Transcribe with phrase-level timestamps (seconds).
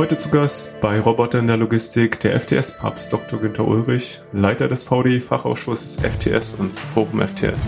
[0.00, 3.38] Heute zu Gast bei Roboter in der Logistik der FTS-Papst Dr.
[3.38, 7.58] Günther Ulrich, Leiter des VDI-Fachausschusses FTS und Forum FTS.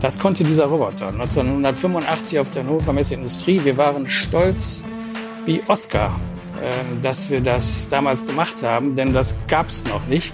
[0.00, 3.64] Das konnte dieser Roboter 1985 auf der Hannover Messe Industrie.
[3.64, 4.84] Wir waren stolz
[5.44, 6.20] wie Oscar,
[6.62, 10.32] ähm, dass wir das damals gemacht haben, denn das gab es noch nicht.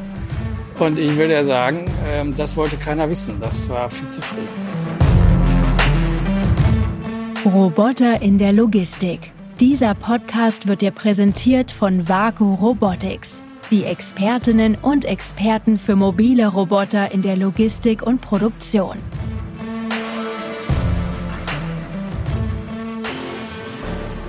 [0.79, 3.39] Und ich will ja sagen, ähm, das wollte keiner wissen.
[3.41, 4.37] Das war viel zu früh.
[7.47, 9.33] Roboter in der Logistik.
[9.61, 17.13] Dieser Podcast wird dir präsentiert von Vaku Robotics, die Expertinnen und Experten für mobile Roboter
[17.13, 18.97] in der Logistik und Produktion.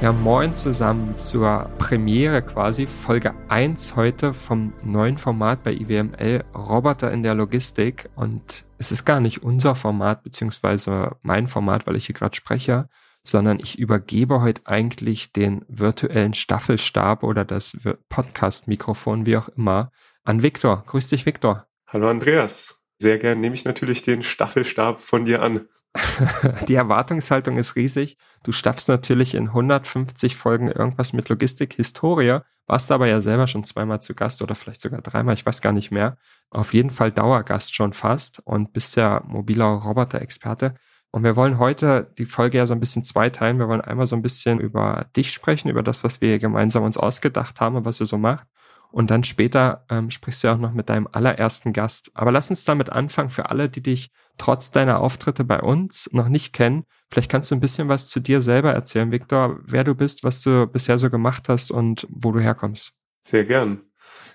[0.02, 7.09] Ja, moin zusammen zur Premiere quasi, Folge 1 heute vom neuen Format bei IWML, Roboter
[7.09, 8.09] in der Logistik.
[8.16, 12.89] Und es ist gar nicht unser Format, beziehungsweise mein Format, weil ich hier gerade spreche,
[13.23, 17.77] sondern ich übergebe heute eigentlich den virtuellen Staffelstab oder das
[18.09, 19.91] Podcast-Mikrofon, wie auch immer,
[20.23, 20.83] an Viktor.
[20.86, 21.67] Grüß dich, Viktor.
[21.88, 22.75] Hallo, Andreas.
[22.99, 25.67] Sehr gern nehme ich natürlich den Staffelstab von dir an.
[26.67, 28.17] Die Erwartungshaltung ist riesig.
[28.44, 33.64] Du staffst natürlich in 150 Folgen irgendwas mit Logistik, Historie, warst aber ja selber schon
[33.64, 36.17] zweimal zu Gast oder vielleicht sogar dreimal, ich weiß gar nicht mehr.
[36.52, 40.75] Auf jeden Fall Dauergast schon fast und bist ja mobiler Roboter-Experte.
[41.12, 43.59] Und wir wollen heute die Folge ja so ein bisschen zweiteilen.
[43.59, 46.98] Wir wollen einmal so ein bisschen über dich sprechen, über das, was wir gemeinsam uns
[46.98, 48.48] ausgedacht haben und was ihr so macht.
[48.92, 52.12] Und dann später ähm, sprichst du ja auch noch mit deinem allerersten Gast.
[52.14, 56.28] Aber lass uns damit anfangen für alle, die dich trotz deiner Auftritte bei uns noch
[56.28, 56.84] nicht kennen.
[57.09, 60.42] Vielleicht kannst du ein bisschen was zu dir selber erzählen, Viktor, wer du bist, was
[60.42, 62.94] du bisher so gemacht hast und wo du herkommst.
[63.22, 63.82] Sehr gern.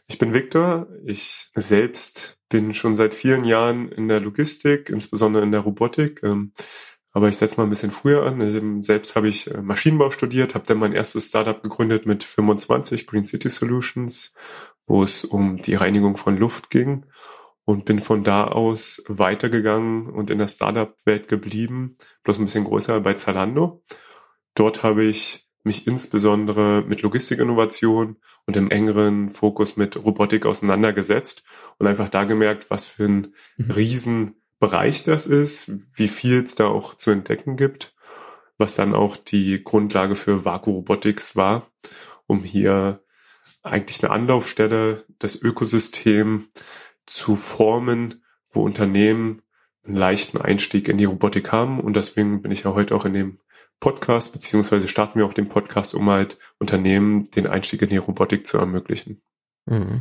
[0.06, 0.88] Ich bin Viktor.
[1.04, 6.22] Ich selbst bin schon seit vielen Jahren in der Logistik, insbesondere in der Robotik.
[6.22, 6.52] Ähm,
[7.12, 8.40] aber ich setze mal ein bisschen früher an.
[8.40, 13.06] Ähm, selbst habe ich äh, Maschinenbau studiert, habe dann mein erstes Startup gegründet mit 25,
[13.06, 14.34] Green City Solutions,
[14.86, 17.06] wo es um die Reinigung von Luft ging
[17.64, 23.00] und bin von da aus weitergegangen und in der Startup-Welt geblieben, bloß ein bisschen größer
[23.00, 23.82] bei Zalando.
[24.54, 28.16] Dort habe ich mich insbesondere mit Logistikinnovation
[28.46, 31.42] und im engeren Fokus mit Robotik auseinandergesetzt
[31.78, 33.70] und einfach da gemerkt, was für ein mhm.
[33.72, 37.94] Riesenbereich das ist, wie viel es da auch zu entdecken gibt,
[38.58, 41.70] was dann auch die Grundlage für Vaku Robotics war,
[42.26, 43.02] um hier
[43.64, 46.46] eigentlich eine Anlaufstelle, das Ökosystem
[47.06, 48.22] zu formen,
[48.52, 49.42] wo Unternehmen
[49.84, 51.80] einen leichten Einstieg in die Robotik haben.
[51.80, 53.38] Und deswegen bin ich ja heute auch in dem
[53.80, 58.46] Podcast, beziehungsweise starten wir auch den Podcast, um halt Unternehmen den Einstieg in die Robotik
[58.46, 59.22] zu ermöglichen.
[59.66, 60.00] Mhm.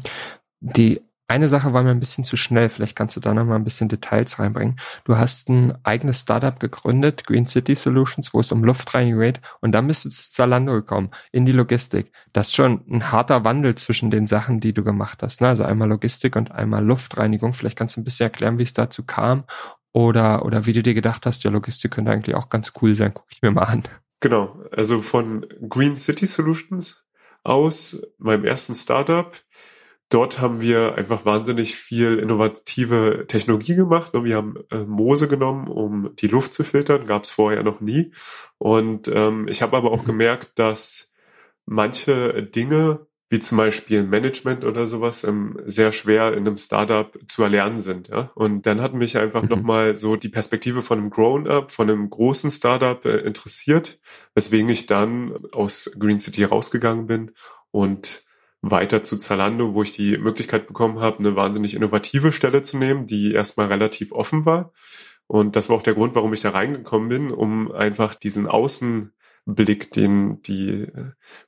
[0.60, 2.70] Die eine Sache war mir ein bisschen zu schnell.
[2.70, 4.76] Vielleicht kannst du da noch mal ein bisschen Details reinbringen.
[5.06, 9.42] Du hast ein eigenes Startup gegründet, Green City Solutions, wo es um Luftreinigung geht.
[9.60, 12.12] Und dann bist du zu Zalando gekommen, in die Logistik.
[12.32, 15.42] Das ist schon ein harter Wandel zwischen den Sachen, die du gemacht hast.
[15.42, 15.48] Ne?
[15.48, 17.54] Also einmal Logistik und einmal Luftreinigung.
[17.54, 19.46] Vielleicht kannst du ein bisschen erklären, wie es dazu kam
[19.96, 23.14] oder, oder wie du dir gedacht hast, ja, Logistik könnte eigentlich auch ganz cool sein,
[23.14, 23.84] gucke ich mir mal an.
[24.20, 27.06] Genau, also von Green City Solutions
[27.44, 29.34] aus, meinem ersten Startup,
[30.10, 34.12] dort haben wir einfach wahnsinnig viel innovative Technologie gemacht.
[34.14, 38.12] Wir haben äh, Moose genommen, um die Luft zu filtern, gab es vorher noch nie.
[38.58, 41.14] Und ähm, ich habe aber auch gemerkt, dass
[41.66, 47.42] manche Dinge wie zum Beispiel Management oder sowas ähm, sehr schwer in einem Startup zu
[47.44, 48.10] erlernen sind.
[48.10, 48.32] Ja?
[48.36, 49.50] Und dann hat mich einfach mhm.
[49.50, 54.00] nochmal so die Perspektive von einem Grown-up, von einem großen Startup äh, interessiert,
[54.36, 57.32] weswegen ich dann aus Green City rausgegangen bin
[57.72, 58.24] und
[58.62, 63.06] weiter zu Zalando, wo ich die Möglichkeit bekommen habe, eine wahnsinnig innovative Stelle zu nehmen,
[63.06, 64.72] die erstmal relativ offen war.
[65.28, 69.14] Und das war auch der Grund, warum ich da reingekommen bin, um einfach diesen Außen
[69.46, 70.88] Blick, den die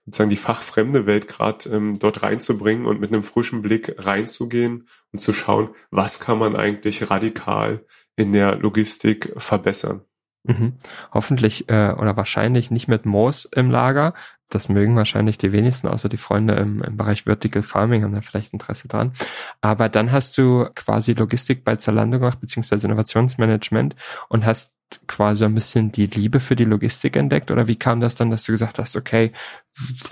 [0.05, 5.19] sozusagen die fachfremde Welt gerade ähm, dort reinzubringen und mit einem frischen Blick reinzugehen und
[5.19, 10.01] zu schauen, was kann man eigentlich radikal in der Logistik verbessern.
[10.43, 10.73] Mhm.
[11.11, 14.13] Hoffentlich äh, oder wahrscheinlich nicht mit Moos im Lager.
[14.49, 18.21] Das mögen wahrscheinlich die wenigsten, außer die Freunde im, im Bereich Vertical Farming haben da
[18.21, 19.11] vielleicht Interesse dran.
[19.59, 23.95] Aber dann hast du quasi Logistik bei Zalando gemacht, beziehungsweise Innovationsmanagement
[24.29, 24.76] und hast
[25.07, 27.51] quasi ein bisschen die Liebe für die Logistik entdeckt?
[27.51, 29.31] Oder wie kam das dann, dass du gesagt hast, okay,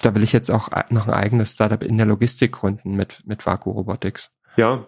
[0.01, 3.45] da will ich jetzt auch noch ein eigenes Startup in der Logistik gründen mit, mit
[3.45, 4.31] Vaku Robotics?
[4.57, 4.87] Ja,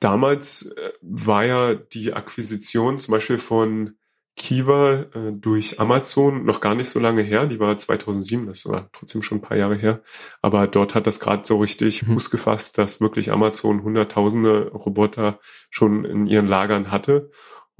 [0.00, 3.96] damals äh, war ja die Akquisition zum Beispiel von
[4.36, 7.46] Kiva äh, durch Amazon noch gar nicht so lange her.
[7.46, 10.02] Die war 2007, das war trotzdem schon ein paar Jahre her.
[10.40, 12.14] Aber dort hat das gerade so richtig mhm.
[12.14, 15.38] Fuß gefasst, dass wirklich Amazon hunderttausende Roboter
[15.68, 17.30] schon in ihren Lagern hatte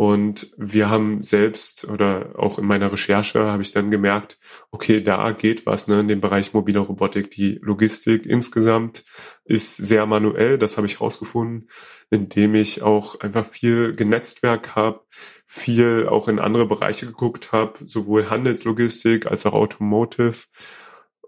[0.00, 4.38] Und wir haben selbst oder auch in meiner Recherche habe ich dann gemerkt,
[4.70, 7.30] okay, da geht was ne, in dem Bereich mobile Robotik.
[7.32, 9.04] Die Logistik insgesamt
[9.44, 11.68] ist sehr manuell, das habe ich rausgefunden,
[12.08, 15.02] indem ich auch einfach viel Genetztwerk habe,
[15.44, 20.46] viel auch in andere Bereiche geguckt habe, sowohl Handelslogistik als auch Automotive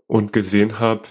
[0.07, 1.09] und gesehen habe,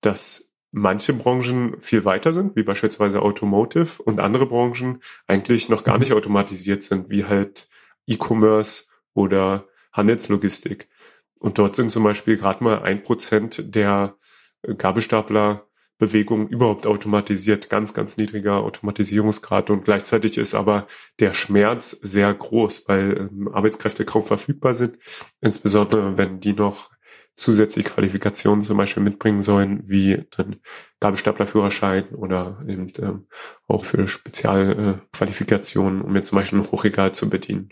[0.00, 0.43] dass
[0.74, 6.00] manche Branchen viel weiter sind, wie beispielsweise Automotive und andere Branchen eigentlich noch gar mhm.
[6.00, 7.68] nicht automatisiert sind, wie halt
[8.06, 8.84] E-Commerce
[9.14, 10.88] oder Handelslogistik.
[11.38, 14.16] Und dort sind zum Beispiel gerade mal ein Prozent der
[14.76, 20.88] Gabelstaplerbewegung überhaupt automatisiert, ganz, ganz niedriger Automatisierungsgrad und gleichzeitig ist aber
[21.20, 24.98] der Schmerz sehr groß, weil ähm, Arbeitskräfte kaum verfügbar sind,
[25.40, 26.90] insbesondere wenn die noch
[27.36, 30.56] zusätzliche Qualifikationen zum Beispiel mitbringen sollen, wie dann
[31.00, 33.26] Gabelstaplerführerschein oder eben ähm,
[33.66, 37.70] auch für Spezialqualifikationen, äh, um jetzt zum Beispiel ein Hochregal zu bedienen.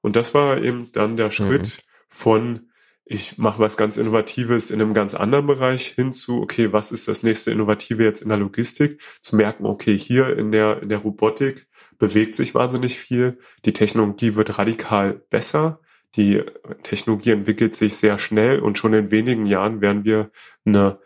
[0.00, 1.82] Und das war eben dann der Schritt mhm.
[2.08, 2.70] von
[3.12, 7.08] ich mache was ganz Innovatives in einem ganz anderen Bereich hin zu, okay, was ist
[7.08, 9.00] das nächste Innovative jetzt in der Logistik?
[9.20, 11.66] Zu merken, okay, hier in der, in der Robotik
[11.98, 13.38] bewegt sich wahnsinnig viel.
[13.64, 15.80] Die Technologie wird radikal besser.
[16.16, 16.42] Die
[16.82, 20.30] Technologie entwickelt sich sehr schnell und schon in wenigen Jahren werden wir
[20.64, 20.98] eine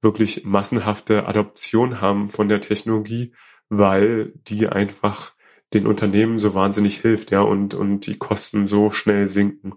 [0.00, 3.32] wirklich massenhafte Adoption haben von der Technologie,
[3.68, 5.32] weil die einfach
[5.72, 9.74] den Unternehmen so wahnsinnig hilft, ja, und, und die Kosten so schnell sinken.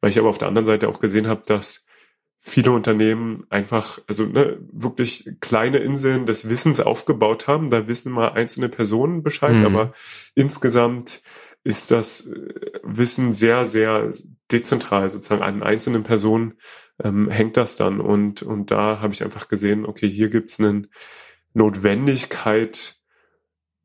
[0.00, 1.86] Weil ich aber auf der anderen Seite auch gesehen habe, dass
[2.38, 7.70] viele Unternehmen einfach, also ne, wirklich kleine Inseln des Wissens aufgebaut haben.
[7.70, 9.66] Da wissen mal einzelne Personen Bescheid, mhm.
[9.66, 9.92] aber
[10.34, 11.22] insgesamt
[11.64, 14.10] ist das äh, Wissen sehr, sehr
[14.50, 16.54] dezentral sozusagen an einzelnen Personen
[17.02, 18.00] ähm, hängt das dann.
[18.00, 20.88] Und, und da habe ich einfach gesehen, okay, hier gibt es eine
[21.54, 22.96] Notwendigkeit,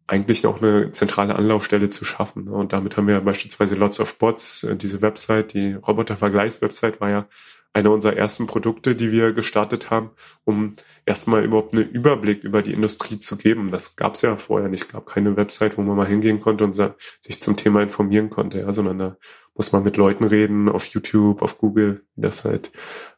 [0.08, 2.48] eigentlich noch eine zentrale Anlaufstelle zu schaffen.
[2.48, 7.28] Und damit haben wir beispielsweise Lots of Bots, äh, diese Website, die Robotervergleichswebsite war ja
[7.76, 10.12] einer unserer ersten Produkte, die wir gestartet haben,
[10.46, 10.76] um
[11.06, 13.70] erstmal überhaupt einen Überblick über die Industrie zu geben.
[13.70, 14.84] Das gab es ja vorher nicht.
[14.84, 18.60] Es gab keine Website, wo man mal hingehen konnte und sich zum Thema informieren konnte,
[18.60, 19.18] ja, sondern da
[19.56, 22.72] muss man mit Leuten reden, auf YouTube, auf Google, das halt,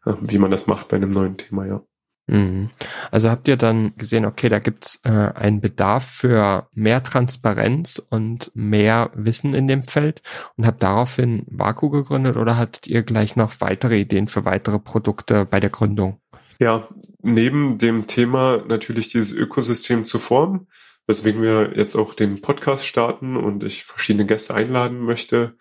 [0.05, 1.83] äh, wie man das macht bei einem neuen Thema, ja.
[2.27, 2.69] Mhm.
[3.09, 8.51] Also habt ihr dann gesehen, okay, da gibt's äh, einen Bedarf für mehr Transparenz und
[8.53, 10.21] mehr Wissen in dem Feld
[10.57, 15.45] und habt daraufhin Vaku gegründet oder hattet ihr gleich noch weitere Ideen für weitere Produkte
[15.45, 16.19] bei der Gründung?
[16.59, 16.87] Ja,
[17.21, 20.67] neben dem Thema natürlich dieses Ökosystem zu formen,
[21.05, 25.55] weswegen wir jetzt auch den Podcast starten und ich verschiedene Gäste einladen möchte,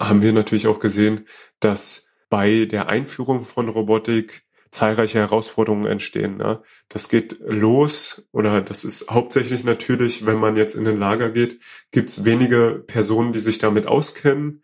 [0.00, 1.26] haben wir natürlich auch gesehen,
[1.58, 6.36] dass bei der Einführung von Robotik zahlreiche Herausforderungen entstehen.
[6.36, 6.62] Ne?
[6.88, 11.60] Das geht los oder das ist hauptsächlich natürlich, wenn man jetzt in ein Lager geht,
[11.90, 14.62] gibt es wenige Personen, die sich damit auskennen.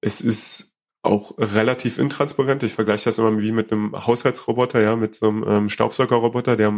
[0.00, 0.73] Es ist
[1.04, 2.62] auch relativ intransparent.
[2.62, 6.72] Ich vergleiche das immer wie mit einem Haushaltsroboter, ja, mit so einem ähm, Staubsaugerroboter, der,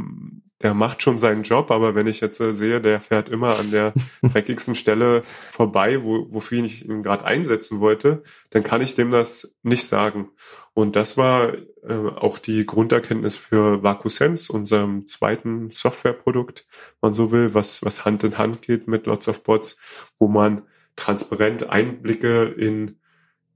[0.62, 3.70] der macht schon seinen Job, aber wenn ich jetzt äh, sehe, der fährt immer an
[3.70, 9.12] der dreckigsten Stelle vorbei, wo, wofür ich ihn gerade einsetzen wollte, dann kann ich dem
[9.12, 10.30] das nicht sagen.
[10.74, 16.66] Und das war äh, auch die Grunderkenntnis für VacuSense, unserem zweiten Softwareprodukt,
[17.00, 19.76] man so will, was, was Hand in Hand geht mit Lots of Bots,
[20.18, 20.62] wo man
[20.96, 22.98] transparent Einblicke in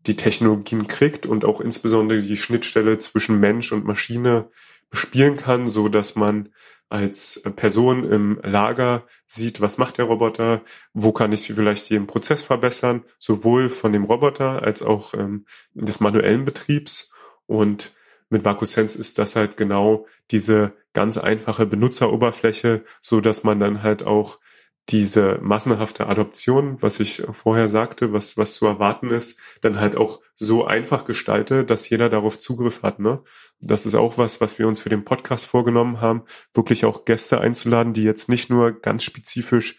[0.07, 4.51] die Technologien kriegt und auch insbesondere die Schnittstelle zwischen Mensch und Maschine
[4.91, 6.49] bespielen kann, so dass man
[6.89, 12.43] als Person im Lager sieht, was macht der Roboter, wo kann ich vielleicht den Prozess
[12.43, 17.13] verbessern, sowohl von dem Roboter als auch ähm, des manuellen Betriebs.
[17.47, 17.95] Und
[18.29, 24.03] mit VacuSense ist das halt genau diese ganz einfache Benutzeroberfläche, so dass man dann halt
[24.03, 24.41] auch
[24.91, 30.21] diese massenhafte Adoption, was ich vorher sagte, was, was zu erwarten ist, dann halt auch
[30.35, 32.99] so einfach gestalte, dass jeder darauf Zugriff hat.
[32.99, 33.23] Ne?
[33.61, 37.41] Das ist auch was, was wir uns für den Podcast vorgenommen haben, wirklich auch Gäste
[37.41, 39.79] einzuladen, die jetzt nicht nur ganz spezifisch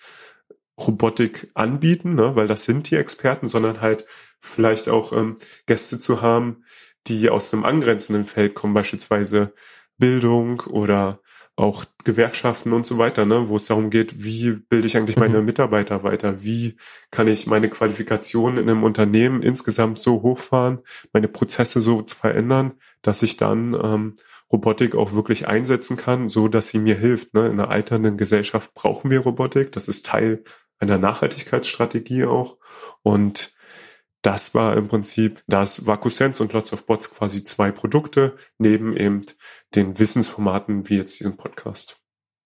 [0.77, 2.35] Robotik anbieten, ne?
[2.35, 4.05] weil das sind die Experten, sondern halt
[4.39, 6.63] vielleicht auch ähm, Gäste zu haben,
[7.07, 9.53] die aus einem angrenzenden Feld kommen, beispielsweise
[9.97, 11.20] Bildung oder
[11.61, 15.39] auch Gewerkschaften und so weiter, ne, wo es darum geht, wie bilde ich eigentlich meine
[15.39, 15.45] mhm.
[15.45, 16.75] Mitarbeiter weiter, wie
[17.11, 20.79] kann ich meine Qualifikation in einem Unternehmen insgesamt so hochfahren,
[21.13, 24.15] meine Prozesse so verändern, dass ich dann ähm,
[24.51, 27.33] Robotik auch wirklich einsetzen kann, so dass sie mir hilft.
[27.33, 27.45] Ne?
[27.45, 30.43] In einer alternden Gesellschaft brauchen wir Robotik, das ist Teil
[30.79, 32.57] einer Nachhaltigkeitsstrategie auch
[33.03, 33.53] und
[34.21, 39.25] das war im Prinzip das VacuSense und Lots of Bots quasi zwei Produkte neben eben
[39.75, 41.97] den Wissensformaten wie jetzt diesen Podcast.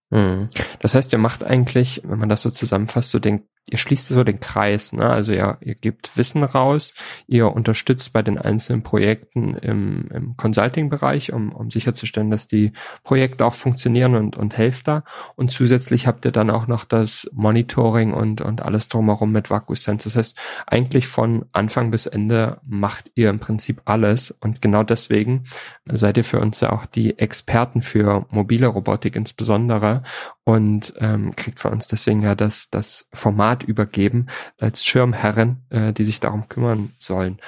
[0.10, 0.50] Mhm.
[0.80, 4.24] Das heißt, ihr macht eigentlich, wenn man das so zusammenfasst, so den ihr schließt so
[4.24, 5.10] den Kreis, ne?
[5.10, 6.94] Also ihr, ihr gebt Wissen raus,
[7.28, 13.44] ihr unterstützt bei den einzelnen Projekten im, im Consulting-Bereich, um, um sicherzustellen, dass die Projekte
[13.46, 15.04] auch funktionieren und, und helft da.
[15.36, 20.04] Und zusätzlich habt ihr dann auch noch das Monitoring und, und alles drumherum mit VacuSense.
[20.04, 24.30] Das heißt, eigentlich von Anfang bis Ende macht ihr im Prinzip alles.
[24.42, 25.46] Und genau deswegen
[25.86, 30.04] seid ihr für uns ja auch die Experten für mobile Robotik insbesondere
[30.46, 34.28] und ähm, kriegt von uns deswegen ja das, das Format übergeben
[34.60, 37.40] als Schirmherren, äh, die sich darum kümmern sollen.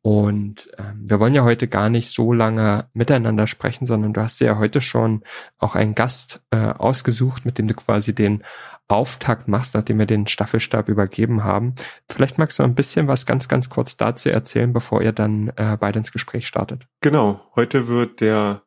[0.00, 4.40] Und ähm, wir wollen ja heute gar nicht so lange miteinander sprechen, sondern du hast
[4.40, 5.22] ja heute schon
[5.58, 8.42] auch einen Gast äh, ausgesucht, mit dem du quasi den
[8.88, 11.74] Auftakt machst, nachdem wir den Staffelstab übergeben haben.
[12.08, 15.76] Vielleicht magst du ein bisschen was ganz, ganz kurz dazu erzählen, bevor ihr dann äh,
[15.78, 16.86] beide ins Gespräch startet.
[17.00, 18.62] Genau, heute wird der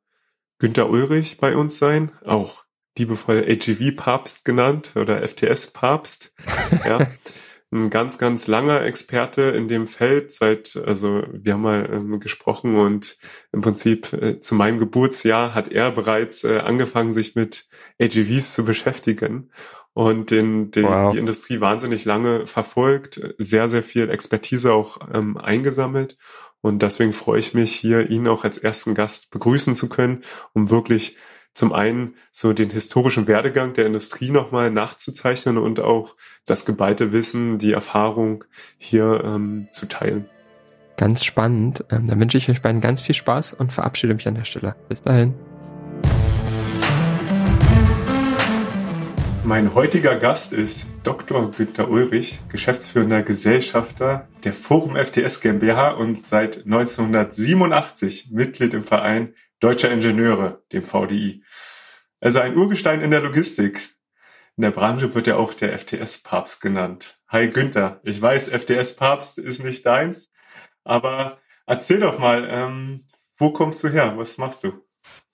[0.60, 2.66] Günter Ulrich bei uns sein, auch
[3.00, 6.34] liebevoll AGV-Papst genannt oder FTS-Papst.
[6.86, 7.08] Ja.
[7.72, 12.76] ein ganz, ganz langer Experte in dem Feld seit, also wir haben mal ähm, gesprochen
[12.76, 13.18] und
[13.52, 17.68] im Prinzip äh, zu meinem Geburtsjahr hat er bereits äh, angefangen, sich mit
[18.02, 19.52] AGVs zu beschäftigen
[19.94, 21.12] und den, den wow.
[21.12, 26.18] die Industrie wahnsinnig lange verfolgt, sehr, sehr viel Expertise auch ähm, eingesammelt.
[26.62, 30.70] Und deswegen freue ich mich hier, ihn auch als ersten Gast begrüßen zu können, um
[30.70, 31.18] wirklich
[31.54, 36.16] zum einen so den historischen Werdegang der Industrie nochmal nachzuzeichnen und auch
[36.46, 38.46] das geballte Wissen, die Erfahrung
[38.78, 40.30] hier ähm, zu teilen.
[40.98, 41.86] Ganz spannend.
[41.92, 44.76] Ähm, dann wünsche ich euch beiden ganz viel Spaß und verabschiede mich an der Stelle.
[44.90, 45.34] Bis dahin.
[49.50, 51.50] Mein heutiger Gast ist Dr.
[51.50, 59.92] Günter Ulrich, geschäftsführender Gesellschafter der Forum FTS GmbH und seit 1987 Mitglied im Verein Deutscher
[59.92, 61.44] Ingenieure, dem VDI.
[62.22, 63.96] Also ein Urgestein in der Logistik.
[64.56, 67.20] In der Branche wird er auch der FTS-Papst genannt.
[67.28, 70.32] Hi Günther, ich weiß, FTS-Papst ist nicht deins,
[70.84, 73.06] aber erzähl doch mal, ähm,
[73.38, 74.18] wo kommst du her?
[74.18, 74.74] Was machst du?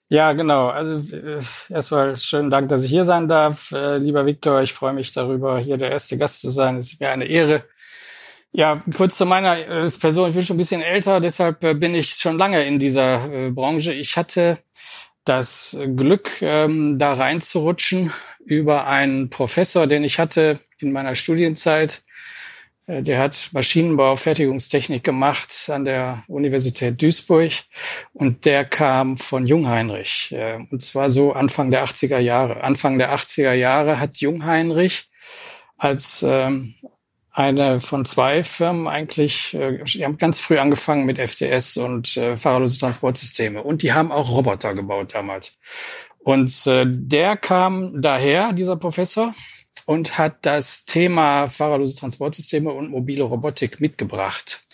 [0.08, 0.68] Ja, genau.
[0.68, 3.72] Also äh, erstmal schönen Dank, dass ich hier sein darf.
[3.72, 6.76] Äh, lieber Viktor, ich freue mich darüber, hier der erste Gast zu sein.
[6.76, 7.64] Es ist mir eine Ehre.
[8.56, 10.30] Ja, kurz zu meiner äh, Person.
[10.30, 13.50] Ich bin schon ein bisschen älter, deshalb äh, bin ich schon lange in dieser äh,
[13.50, 13.92] Branche.
[13.92, 14.60] Ich hatte
[15.26, 18.14] das Glück, ähm, da reinzurutschen
[18.46, 22.02] über einen Professor, den ich hatte in meiner Studienzeit.
[22.86, 27.50] Der hat Maschinenbau, Fertigungstechnik gemacht an der Universität Duisburg
[28.14, 30.32] und der kam von Jungheinrich.
[30.70, 32.62] Und zwar so Anfang der 80er Jahre.
[32.62, 35.10] Anfang der 80er Jahre hat Jungheinrich
[35.76, 36.76] als ähm,
[37.36, 42.38] eine von zwei Firmen eigentlich, äh, die haben ganz früh angefangen mit FTS und äh,
[42.38, 43.62] fahrerlose Transportsysteme.
[43.62, 45.58] Und die haben auch Roboter gebaut damals.
[46.18, 49.34] Und äh, der kam daher, dieser Professor,
[49.84, 54.64] und hat das Thema fahrerlose Transportsysteme und mobile Robotik mitgebracht.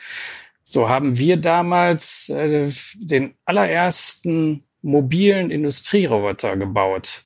[0.62, 7.24] So haben wir damals äh, den allerersten mobilen Industrieroboter gebaut.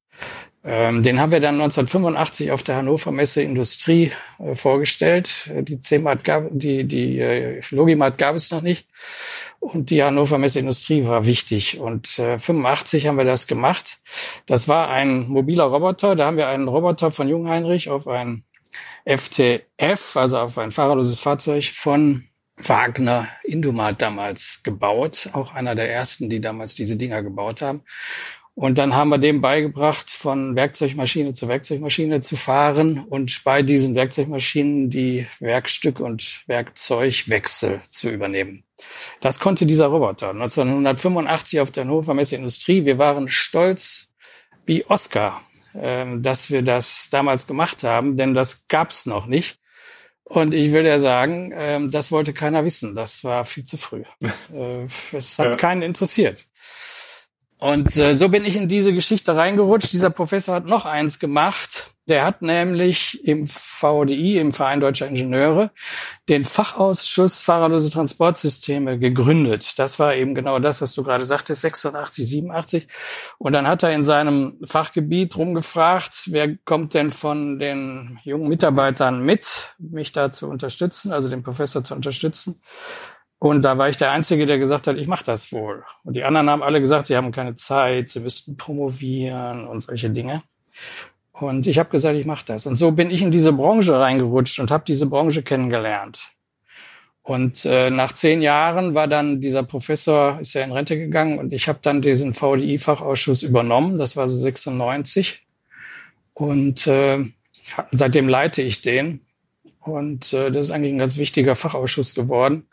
[0.69, 5.49] Ähm, den haben wir dann 1985 auf der Hannover Messe Industrie äh, vorgestellt.
[5.55, 8.89] Äh, die CMAT gab, die, die äh, Logimat gab es noch nicht.
[9.61, 11.79] Und die Hannover Messe Industrie war wichtig.
[11.79, 13.99] Und äh, 85 haben wir das gemacht.
[14.47, 16.17] Das war ein mobiler Roboter.
[16.17, 18.43] Da haben wir einen Roboter von Jungheinrich auf ein
[19.05, 22.25] FTF, also auf ein fahrerloses Fahrzeug von
[22.57, 25.29] Wagner Indomat damals gebaut.
[25.33, 27.83] Auch einer der ersten, die damals diese Dinger gebaut haben.
[28.57, 33.95] Und dann haben wir dem beigebracht, von Werkzeugmaschine zu Werkzeugmaschine zu fahren und bei diesen
[33.95, 38.65] Werkzeugmaschinen die Werkstück- und Werkzeugwechsel zu übernehmen.
[39.21, 42.87] Das konnte dieser Roboter 1985 auf der Hannover Messe Industrie.
[42.87, 44.15] Wir waren stolz
[44.65, 45.43] wie Oscar,
[45.75, 49.59] ähm, dass wir das damals gemacht haben, denn das gab's noch nicht.
[50.25, 52.95] Und ich will ja sagen, ähm, das wollte keiner wissen.
[52.95, 54.05] Das war viel zu früh.
[54.55, 56.47] Äh, es hat keinen interessiert.
[57.59, 59.93] Und äh, so bin ich in diese Geschichte reingerutscht.
[59.93, 61.91] Dieser Professor hat noch eins gemacht.
[62.09, 65.73] Der hat nämlich im VDI, im Verein Deutscher Ingenieure,
[66.29, 69.77] den Fachausschuss fahrerlose Transportsysteme gegründet.
[69.81, 72.89] Das war eben genau das, was du gerade sagtest, 86, 87.
[73.39, 79.25] Und dann hat er in seinem Fachgebiet rumgefragt, wer kommt denn von den jungen Mitarbeitern
[79.25, 82.61] mit, mich da zu unterstützen, also den Professor zu unterstützen.
[83.49, 85.85] Und da war ich der Einzige, der gesagt hat, ich mache das wohl.
[86.05, 90.11] Und die anderen haben alle gesagt, sie haben keine Zeit, sie müssten promovieren und solche
[90.11, 90.43] Dinge.
[91.33, 92.67] Und ich habe gesagt, ich mache das.
[92.67, 96.23] Und so bin ich in diese Branche reingerutscht und habe diese Branche kennengelernt.
[97.23, 101.53] Und äh, nach zehn Jahren war dann dieser Professor, ist ja in Rente gegangen und
[101.53, 103.99] ich habe dann diesen VDI-Fachausschuss übernommen.
[103.99, 105.45] Das war so 96.
[106.35, 107.25] Und äh,
[107.91, 109.21] seitdem leite ich den.
[109.81, 112.67] Und äh, das ist eigentlich ein ganz wichtiger Fachausschuss geworden.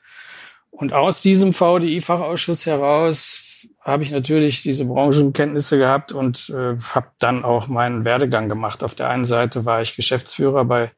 [0.73, 7.45] Und aus diesem VDI-Fachausschuss heraus habe ich natürlich diese Branchenkenntnisse gehabt und äh, habe dann
[7.45, 8.83] auch meinen Werdegang gemacht.
[8.83, 10.91] Auf der einen Seite war ich Geschäftsführer bei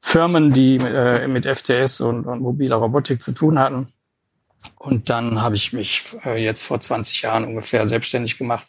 [0.00, 3.88] Firmen, die äh, mit FTS und, und mobiler Robotik zu tun hatten.
[4.76, 8.66] Und dann habe ich mich äh, jetzt vor 20 Jahren ungefähr selbstständig gemacht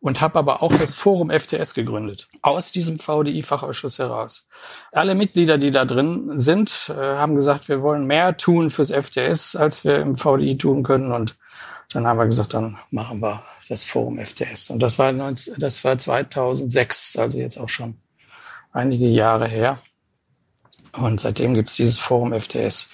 [0.00, 4.48] und habe aber auch das Forum FTS gegründet, aus diesem VDI-Fachausschuss heraus.
[4.90, 9.56] Alle Mitglieder, die da drin sind, äh, haben gesagt, wir wollen mehr tun fürs FTS,
[9.56, 11.12] als wir im VDI tun können.
[11.12, 11.36] Und
[11.92, 14.70] dann haben wir gesagt, dann machen wir das Forum FTS.
[14.70, 17.96] Und das war, 19, das war 2006, also jetzt auch schon
[18.72, 19.78] einige Jahre her.
[20.92, 22.90] Und seitdem gibt's dieses Forum FTS.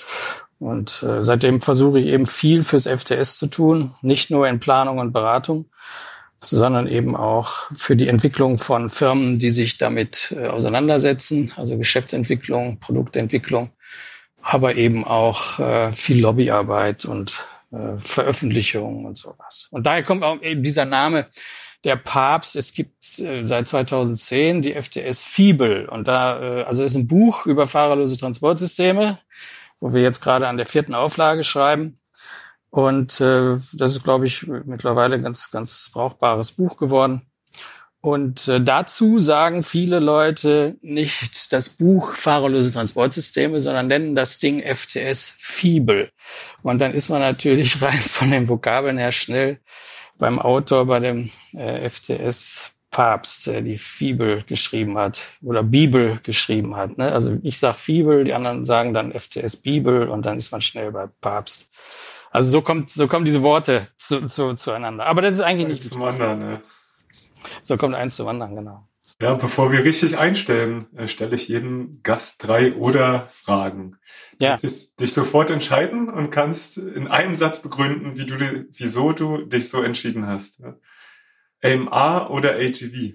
[0.59, 4.99] Und äh, seitdem versuche ich eben viel fürs FTS zu tun, nicht nur in Planung
[4.99, 5.67] und Beratung,
[6.40, 12.78] sondern eben auch für die Entwicklung von Firmen, die sich damit äh, auseinandersetzen, also Geschäftsentwicklung,
[12.78, 13.71] Produktentwicklung,
[14.42, 19.68] aber eben auch äh, viel Lobbyarbeit und äh, Veröffentlichung und sowas.
[19.71, 21.26] Und daher kommt auch eben dieser Name
[21.85, 22.57] der Papst.
[22.57, 27.66] Es gibt seit 2010 die FTS Fibel und da, äh, also ist ein Buch über
[27.66, 29.18] fahrerlose Transportsysteme,
[29.80, 31.99] wo wir jetzt gerade an der vierten Auflage schreiben.
[32.71, 37.23] Und äh, das ist, glaube ich, mittlerweile ganz, ganz brauchbares Buch geworden.
[38.01, 44.63] Und äh, dazu sagen viele Leute nicht das Buch Fahrerlose Transportsysteme, sondern nennen das Ding
[44.63, 46.11] FTS Fibel.
[46.63, 49.59] Und dann ist man natürlich rein von den Vokabeln her schnell
[50.17, 56.77] beim Autor, bei dem äh, FTS Papst, der die Fibel geschrieben hat oder Bibel geschrieben
[56.77, 56.97] hat.
[56.99, 57.13] Ne?
[57.13, 60.93] Also ich sag Fibel, die anderen sagen dann FTS Bibel und dann ist man schnell
[60.93, 61.71] bei Papst.
[62.31, 65.07] Also so kommt, so kommen diese Worte zu, zu, zueinander.
[65.07, 66.39] Aber das ist eigentlich nicht zum anderen.
[66.39, 66.61] Ne?
[67.63, 68.89] So kommt eins zum anderen, genau.
[69.21, 73.97] Ja, bevor wir richtig einstellen, äh, stelle ich jedem Gast drei oder Fragen.
[74.39, 74.55] Ja.
[74.55, 78.37] Du kannst dich sofort entscheiden und kannst in einem Satz begründen, wie du,
[78.71, 80.63] wieso du dich so entschieden hast.
[81.64, 83.14] AMA oder AGV?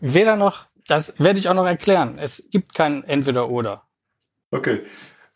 [0.00, 2.18] Weder noch, das werde ich auch noch erklären.
[2.18, 3.88] Es gibt kein Entweder-Oder.
[4.50, 4.82] Okay.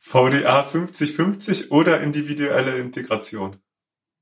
[0.07, 3.57] VDA 50-50 oder individuelle Integration?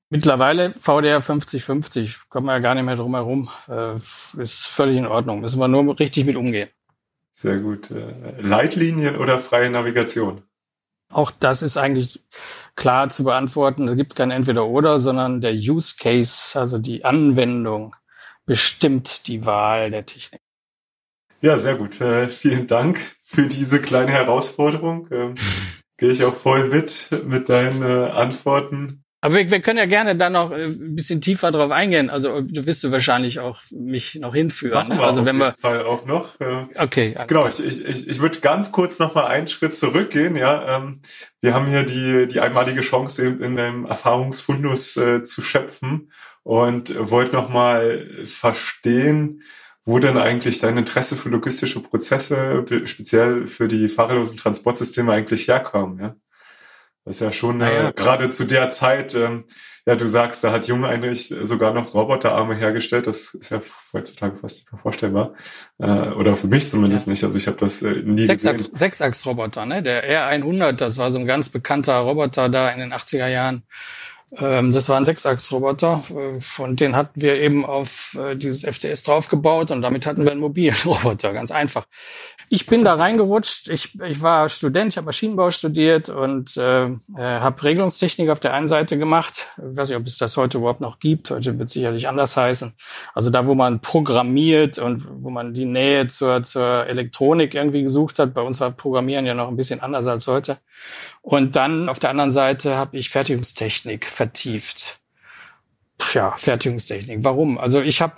[0.09, 2.29] Mittlerweile VDA 50-50.
[2.31, 3.51] Kommen wir ja gar nicht mehr drum herum.
[3.69, 5.41] Äh, ist völlig in Ordnung.
[5.41, 6.71] Müssen wir nur richtig mit umgehen.
[7.33, 7.91] Sehr gut.
[7.91, 10.43] Äh, Leitlinien oder freie Navigation?
[11.13, 12.25] Auch das ist eigentlich
[12.77, 13.87] klar zu beantworten.
[13.87, 17.95] Da gibt es kein Entweder-Oder, sondern der Use Case, also die Anwendung,
[18.47, 20.41] bestimmt die Wahl der Technik.
[21.43, 22.01] Ja, sehr gut.
[22.01, 25.09] Äh, vielen Dank für diese kleine Herausforderung.
[25.11, 25.35] Ähm,
[25.97, 29.05] Gehe ich auch voll mit mit deinen äh, Antworten.
[29.25, 32.11] Aber wir, wir können ja gerne da noch äh, ein bisschen tiefer drauf eingehen.
[32.11, 34.89] Also du wirst du wahrscheinlich auch mich noch hinführen.
[34.89, 34.99] Ne?
[34.99, 36.39] wir also auf wenn jeden wir Fall auch noch.
[36.41, 37.17] Äh, okay.
[37.27, 37.47] Genau.
[37.47, 40.37] Ich, ich, ich, ich würde ganz kurz noch mal einen Schritt zurückgehen.
[40.37, 41.01] Ja, ähm,
[41.41, 46.11] wir haben hier die die einmalige Chance in, in einem Erfahrungsfundus äh, zu schöpfen
[46.43, 49.41] und wollt noch mal verstehen,
[49.85, 55.99] wo denn eigentlich dein Interesse für logistische Prozesse, speziell für die fahrerlosen Transportsysteme eigentlich herkommen,
[55.99, 56.17] ja?
[57.05, 59.45] Das ist ja schon äh, ja, gerade zu der Zeit, ähm,
[59.87, 63.07] ja, du sagst, da hat Junge eigentlich sogar noch Roboterarme hergestellt.
[63.07, 63.61] Das ist ja
[63.93, 65.35] heutzutage fast nicht mehr vorstellbar.
[65.79, 67.11] Äh, oder für mich zumindest ja.
[67.11, 67.23] nicht.
[67.23, 68.75] Also ich habe das äh, nie Sechsach gesehen.
[68.75, 69.83] Sechsachs-Roboter, ne?
[69.83, 73.65] Der R100, das war so ein ganz bekannter Roboter da in den 80er Jahren.
[74.39, 79.05] Ähm, das war ein Sechsachsroboter, äh, von den hatten wir eben auf äh, dieses FTS
[79.05, 81.87] draufgebaut und damit hatten wir einen mobilen Roboter, ganz einfach.
[82.49, 83.69] Ich bin da reingerutscht.
[83.69, 88.53] Ich, ich war Student, ich habe Maschinenbau studiert und äh, äh, habe Regelungstechnik auf der
[88.53, 89.49] einen Seite gemacht.
[89.57, 91.31] Ich weiß nicht, ob es das heute überhaupt noch gibt.
[91.31, 92.75] Heute wird es sicherlich anders heißen.
[93.15, 98.19] Also da, wo man programmiert und wo man die Nähe zur, zur Elektronik irgendwie gesucht
[98.19, 98.35] hat.
[98.35, 100.59] Bei uns war Programmieren ja noch ein bisschen anders als heute.
[101.23, 105.01] Und dann auf der anderen Seite habe ich Fertigungstechnik vertieft
[106.13, 107.19] ja, Fertigungstechnik.
[107.23, 107.57] Warum?
[107.59, 108.15] Also ich habe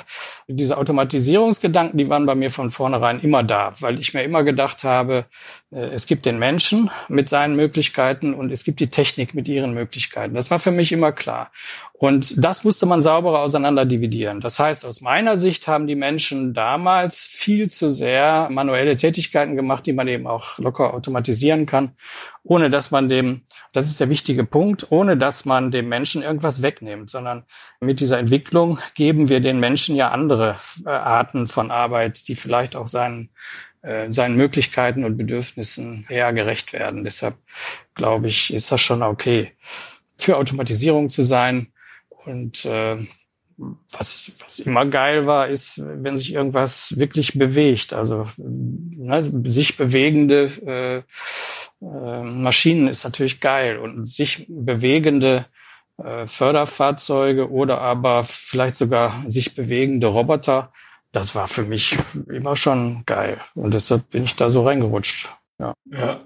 [0.49, 4.85] diese Automatisierungsgedanken, die waren bei mir von vornherein immer da, weil ich mir immer gedacht
[4.85, 5.27] habe,
[5.71, 9.73] äh, es gibt den Menschen mit seinen Möglichkeiten und es gibt die Technik mit ihren
[9.75, 10.35] Möglichkeiten.
[10.35, 11.53] Das war für mich immer klar.
[11.99, 14.43] Und das musste man sauberer auseinander dividieren.
[14.43, 19.87] Das heißt, aus meiner Sicht haben die Menschen damals viel zu sehr manuelle Tätigkeiten gemacht,
[19.87, 21.93] die man eben auch locker automatisieren kann,
[22.43, 26.61] ohne dass man dem, das ist der wichtige Punkt, ohne dass man dem Menschen irgendwas
[26.61, 27.45] wegnimmt, sondern
[27.81, 32.77] mit dieser Entwicklung geben wir den Menschen ja andere äh, Arten von Arbeit, die vielleicht
[32.77, 33.31] auch seinen
[33.81, 37.05] äh, seinen Möglichkeiten und Bedürfnissen eher gerecht werden.
[37.05, 37.37] Deshalb
[37.95, 39.53] glaube ich, ist das schon okay,
[40.15, 41.69] für Automatisierung zu sein
[42.27, 42.99] und äh,
[43.59, 47.95] was, was immer geil war, ist, wenn sich irgendwas wirklich bewegt.
[47.95, 50.99] Also ne, sich bewegende äh,
[51.85, 55.47] äh, Maschinen ist natürlich geil und sich bewegende
[55.99, 60.73] äh, Förderfahrzeuge oder aber vielleicht sogar sich bewegende Roboter,
[61.13, 61.97] das war für mich
[62.29, 63.41] immer schon geil.
[63.55, 65.35] Und deshalb bin ich da so reingerutscht.
[65.59, 65.73] Ja.
[65.87, 66.21] ja.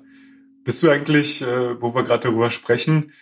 [0.64, 3.12] Bist du eigentlich, äh, wo wir gerade darüber sprechen,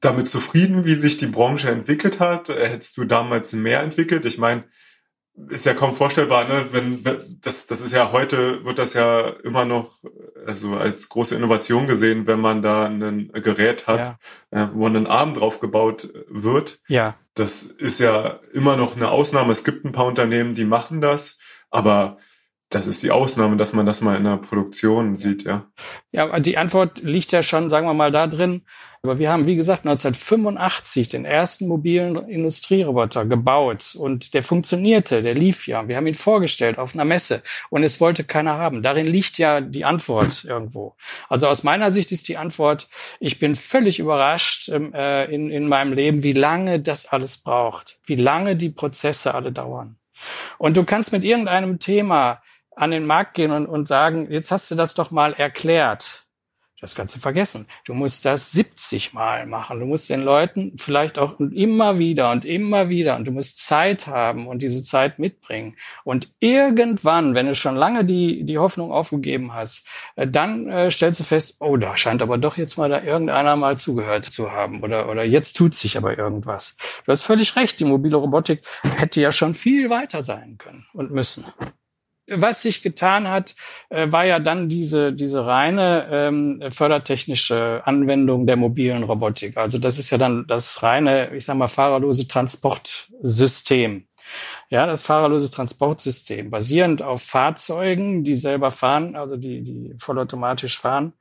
[0.00, 2.48] damit zufrieden, wie sich die Branche entwickelt hat?
[2.48, 4.24] Hättest du damals mehr entwickelt?
[4.24, 4.64] Ich meine,
[5.48, 6.66] ist ja kaum vorstellbar, ne?
[6.70, 10.02] Wenn, wenn das, das ist ja heute wird das ja immer noch
[10.46, 14.18] also als große Innovation gesehen, wenn man da ein Gerät hat,
[14.52, 14.64] ja.
[14.64, 16.80] äh, wo ein Arm drauf gebaut wird.
[16.88, 17.16] Ja.
[17.34, 19.52] Das ist ja immer noch eine Ausnahme.
[19.52, 21.38] Es gibt ein paar Unternehmen, die machen das,
[21.70, 22.18] aber
[22.70, 25.66] das ist die Ausnahme, dass man das mal in der Produktion sieht, ja.
[26.12, 28.62] Ja, die Antwort liegt ja schon, sagen wir mal, da drin.
[29.02, 35.34] Aber wir haben, wie gesagt, 1985 den ersten mobilen Industrieroboter gebaut und der funktionierte, der
[35.34, 35.88] lief ja.
[35.88, 38.82] Wir haben ihn vorgestellt auf einer Messe und es wollte keiner haben.
[38.82, 40.96] Darin liegt ja die Antwort irgendwo.
[41.28, 42.88] Also aus meiner Sicht ist die Antwort,
[43.20, 47.98] ich bin völlig überrascht ähm, äh, in, in meinem Leben, wie lange das alles braucht,
[48.04, 49.96] wie lange die Prozesse alle dauern.
[50.58, 52.42] Und du kannst mit irgendeinem Thema
[52.76, 56.26] an den Markt gehen und, und sagen, jetzt hast du das doch mal erklärt.
[56.80, 57.66] Das kannst du vergessen.
[57.84, 59.80] Du musst das 70 Mal machen.
[59.80, 64.06] Du musst den Leuten vielleicht auch immer wieder und immer wieder und du musst Zeit
[64.06, 65.76] haben und diese Zeit mitbringen.
[66.04, 71.20] Und irgendwann, wenn du schon lange die, die Hoffnung aufgegeben hast, äh, dann äh, stellst
[71.20, 74.82] du fest, oh, da scheint aber doch jetzt mal da irgendeiner mal zugehört zu haben
[74.82, 76.76] oder, oder jetzt tut sich aber irgendwas.
[77.04, 77.78] Du hast völlig recht.
[77.80, 78.62] Die mobile Robotik
[78.96, 81.44] hätte ja schon viel weiter sein können und müssen
[82.30, 83.54] was sich getan hat,
[83.88, 89.56] äh, war ja dann diese, diese reine ähm, fördertechnische Anwendung der mobilen Robotik.
[89.56, 94.06] Also das ist ja dann das reine, ich sag mal, fahrerlose Transportsystem.
[94.68, 101.14] Ja, das fahrerlose Transportsystem, basierend auf Fahrzeugen, die selber fahren, also die, die vollautomatisch fahren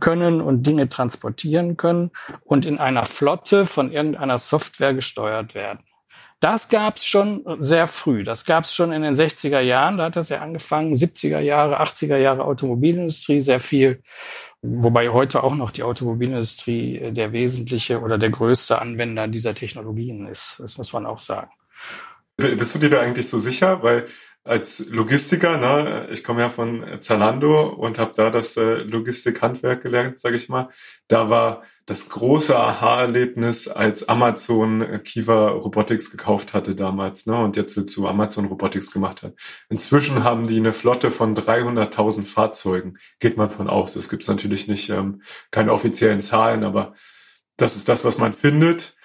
[0.00, 2.10] können und Dinge transportieren können
[2.44, 5.80] und in einer Flotte von irgendeiner Software gesteuert werden.
[6.40, 8.22] Das gab's schon sehr früh.
[8.22, 9.96] Das gab's schon in den 60er Jahren.
[9.96, 10.94] Da hat das ja angefangen.
[10.94, 14.02] 70er Jahre, 80er Jahre Automobilindustrie sehr viel.
[14.60, 20.26] Wobei heute auch noch die Automobilindustrie äh, der wesentliche oder der größte Anwender dieser Technologien
[20.26, 20.56] ist.
[20.58, 21.50] Das muss man auch sagen.
[22.36, 23.82] Bist du dir da eigentlich so sicher?
[23.82, 24.04] Weil
[24.46, 30.18] als Logistiker, ne, ich komme ja von Zalando und habe da das äh, Logistikhandwerk gelernt,
[30.18, 30.68] sage ich mal.
[31.08, 37.56] Da war das große Aha-Erlebnis, als Amazon äh, Kiva Robotics gekauft hatte damals, ne, und
[37.56, 39.34] jetzt zu Amazon Robotics gemacht hat.
[39.68, 43.96] Inzwischen haben die eine Flotte von 300.000 Fahrzeugen, geht man von aus.
[43.96, 46.94] Es gibt natürlich nicht ähm, keine offiziellen Zahlen, aber
[47.56, 48.96] das ist das, was man findet.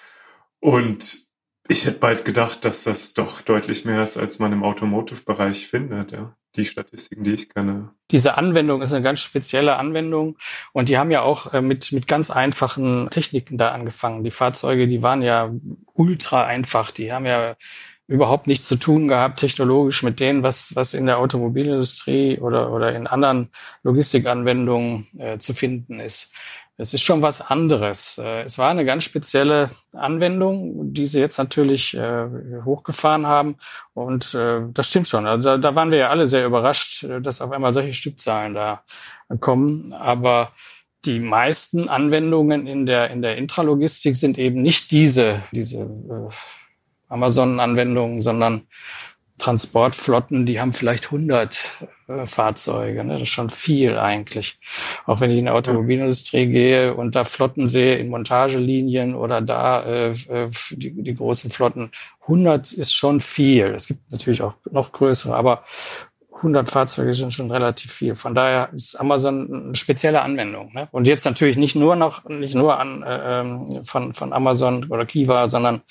[0.59, 1.30] Und
[1.71, 6.11] ich hätte bald gedacht, dass das doch deutlich mehr ist, als man im Automotive-Bereich findet,
[6.11, 6.35] ja.
[6.57, 7.91] Die Statistiken, die ich kenne.
[8.11, 10.37] Diese Anwendung ist eine ganz spezielle Anwendung
[10.73, 14.25] und die haben ja auch äh, mit, mit ganz einfachen Techniken da angefangen.
[14.25, 15.49] Die Fahrzeuge, die waren ja
[15.93, 16.91] ultra einfach.
[16.91, 17.55] Die haben ja
[18.11, 22.93] überhaupt nichts zu tun gehabt technologisch mit denen, was, was in der Automobilindustrie oder, oder
[22.93, 23.49] in anderen
[23.83, 26.33] Logistikanwendungen äh, zu finden ist.
[26.81, 28.17] Es ist schon was anderes.
[28.17, 32.25] Äh, es war eine ganz spezielle Anwendung, die sie jetzt natürlich äh,
[32.65, 33.57] hochgefahren haben.
[33.93, 35.27] Und äh, das stimmt schon.
[35.27, 38.83] Also da, waren wir ja alle sehr überrascht, dass auf einmal solche Stückzahlen da
[39.39, 39.93] kommen.
[39.93, 40.53] Aber
[41.05, 45.87] die meisten Anwendungen in der, in der Intralogistik sind eben nicht diese, diese
[47.09, 48.67] Amazon-Anwendungen, sondern
[49.41, 53.03] Transportflotten, die haben vielleicht 100 äh, Fahrzeuge.
[53.03, 53.13] Ne?
[53.13, 54.59] Das ist schon viel eigentlich.
[55.07, 59.83] Auch wenn ich in der Automobilindustrie gehe und da Flotten sehe in Montagelinien oder da
[59.83, 63.73] äh, äh die, die großen Flotten, 100 ist schon viel.
[63.75, 65.63] Es gibt natürlich auch noch größere, aber
[66.41, 68.15] 100 Fahrzeuge sind schon relativ viel.
[68.15, 70.71] Von daher ist Amazon eine spezielle Anwendung.
[70.73, 70.87] Ne?
[70.91, 75.05] Und jetzt natürlich nicht nur noch, nicht nur an äh, ähm, von von Amazon oder
[75.05, 75.81] Kiva, sondern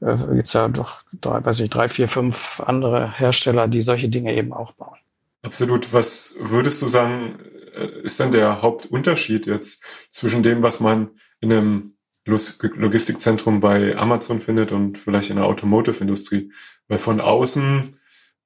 [0.00, 4.34] äh, gibt's ja doch drei, weiß ich, drei, vier, fünf andere Hersteller, die solche Dinge
[4.34, 4.96] eben auch bauen.
[5.42, 5.92] Absolut.
[5.92, 7.38] Was würdest du sagen,
[7.74, 14.40] äh, ist denn der Hauptunterschied jetzt zwischen dem, was man in einem Logistikzentrum bei Amazon
[14.40, 16.52] findet und vielleicht in der Automotive-Industrie?
[16.88, 17.96] Weil von außen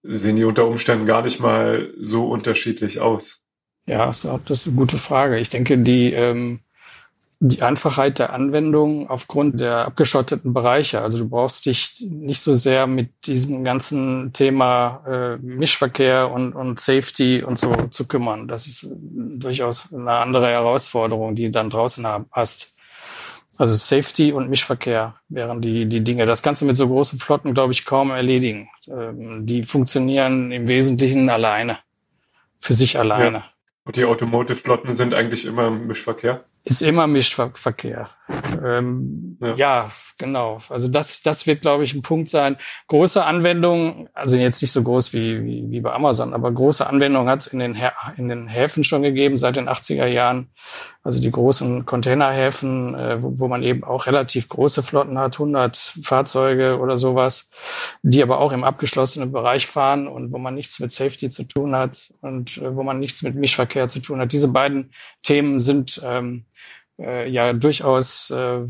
[0.09, 3.43] sehen die unter Umständen gar nicht mal so unterschiedlich aus?
[3.87, 5.39] Ja, das ist eine gute Frage.
[5.39, 6.61] Ich denke, die, ähm,
[7.39, 11.03] die Einfachheit der Anwendung aufgrund der abgeschotteten Bereiche.
[11.03, 16.81] Also du brauchst dich nicht so sehr mit diesem ganzen Thema äh, Mischverkehr und, und
[16.81, 18.49] Safety und so zu kümmern.
[18.49, 22.76] Das ist durchaus eine andere Herausforderung, die du dann draußen hast.
[23.59, 26.27] Also Safety und Mischverkehr wären die, die Dinge.
[26.27, 28.69] Das Ganze mit so großen Flotten, glaube ich, kaum erledigen.
[28.89, 31.79] Ähm, die funktionieren im Wesentlichen alleine.
[32.59, 33.39] Für sich alleine.
[33.39, 33.45] Ja.
[33.87, 36.45] Und die Automotive-Flotten sind eigentlich immer im Mischverkehr?
[36.65, 38.11] Ist immer Mischverkehr.
[38.61, 39.55] Ähm, ja.
[39.55, 39.91] ja.
[40.19, 40.59] genau.
[40.69, 42.57] Also das, das wird, glaube ich, ein Punkt sein.
[42.89, 47.29] Große Anwendungen, also jetzt nicht so groß wie, wie, wie bei Amazon, aber große Anwendungen
[47.29, 47.77] hat es in den,
[48.17, 50.51] in den Häfen schon gegeben seit den 80er Jahren.
[51.07, 56.81] Also die großen Containerhäfen, äh, wo, man eben auch relativ große Flotten hat, 100 Fahrzeuge
[56.81, 57.49] oder sowas,
[58.03, 61.77] die aber auch im abgeschlossenen Bereich fahren und wo man nichts mit Safety zu tun
[61.77, 64.33] hat und äh, wo man nichts mit Mischverkehr zu tun hat.
[64.33, 64.91] Diese beiden
[65.23, 66.45] Themen sind ähm,
[66.99, 68.63] äh, ja durchaus äh,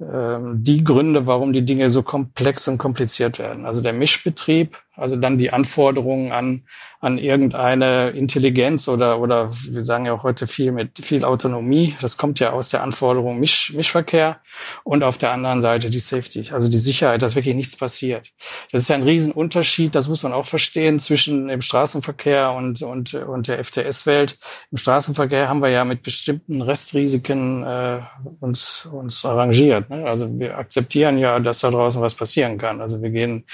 [0.00, 3.64] äh, die Gründe, warum die Dinge so komplex und kompliziert werden.
[3.64, 6.62] Also der Mischbetrieb, also dann die Anforderungen an,
[7.00, 11.96] an irgendeine Intelligenz oder, oder wir sagen ja auch heute viel mit viel Autonomie.
[12.00, 14.40] Das kommt ja aus der Anforderung Misch, Mischverkehr
[14.84, 18.32] und auf der anderen Seite die Safety, also die Sicherheit, dass wirklich nichts passiert.
[18.72, 23.14] Das ist ja ein Riesenunterschied, das muss man auch verstehen, zwischen dem Straßenverkehr und, und,
[23.14, 24.38] und der FTS-Welt.
[24.70, 28.00] Im Straßenverkehr haben wir ja mit bestimmten Restrisiken äh,
[28.40, 29.88] uns, uns arrangiert.
[29.88, 30.04] Ne?
[30.04, 32.80] Also wir akzeptieren ja, dass da draußen was passieren kann.
[32.80, 33.44] Also wir gehen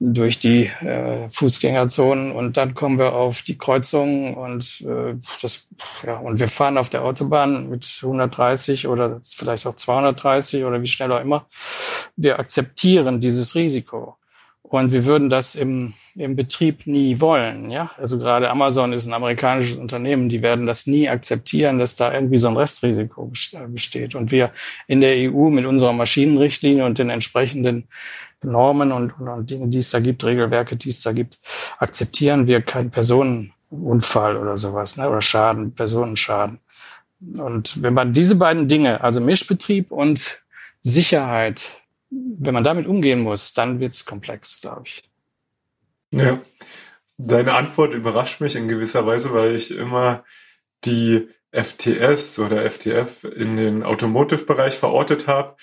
[0.00, 5.66] durch die äh, Fußgängerzonen und dann kommen wir auf die Kreuzungen und äh, das
[6.06, 10.86] ja und wir fahren auf der Autobahn mit 130 oder vielleicht auch 230 oder wie
[10.86, 11.46] schnell auch immer.
[12.16, 14.18] Wir akzeptieren dieses Risiko.
[14.68, 17.90] Und wir würden das im, im Betrieb nie wollen, ja.
[17.96, 22.36] Also gerade Amazon ist ein amerikanisches Unternehmen, die werden das nie akzeptieren, dass da irgendwie
[22.36, 23.32] so ein Restrisiko
[23.68, 24.14] besteht.
[24.14, 24.50] Und wir
[24.86, 27.88] in der EU mit unserer Maschinenrichtlinie und den entsprechenden
[28.42, 31.38] Normen und, und Dinge, die es da gibt, Regelwerke, die es da gibt,
[31.78, 36.60] akzeptieren wir keinen Personenunfall oder sowas, ne, oder Schaden, Personenschaden.
[37.36, 40.42] Und wenn man diese beiden Dinge, also Mischbetrieb und
[40.80, 41.72] Sicherheit,
[42.10, 45.02] wenn man damit umgehen muss, dann wird's komplex, glaube ich.
[46.12, 46.40] Ja.
[47.18, 50.24] Deine Antwort überrascht mich in gewisser Weise, weil ich immer
[50.84, 55.56] die FTS oder FTF in den Automotive-Bereich verortet habe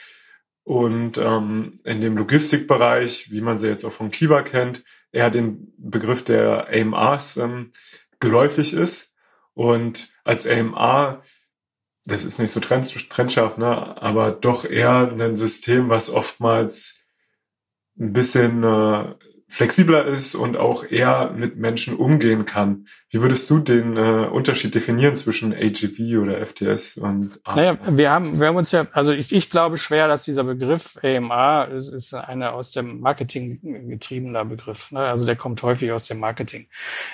[0.65, 5.71] und ähm, in dem Logistikbereich, wie man sie jetzt auch von Kiva kennt, eher den
[5.77, 7.71] Begriff der AMRs ähm,
[8.19, 9.13] geläufig ist.
[9.53, 11.21] Und als AMR,
[12.05, 17.05] das ist nicht so trennscharf, ne, aber doch eher ein System, was oftmals
[17.99, 19.13] ein bisschen äh,
[19.47, 22.87] flexibler ist und auch eher mit Menschen umgehen kann.
[23.09, 27.55] Wie würdest du den äh, Unterschied definieren zwischen AGV oder FTS und AMA?
[27.55, 30.97] Naja, wir haben, wir haben uns ja, also ich, ich glaube schwer, dass dieser Begriff
[31.01, 34.91] AMA ist, ist eine aus dem Marketing getriebener Begriff.
[34.91, 34.99] Ne?
[34.99, 36.67] Also der kommt häufig aus dem Marketing.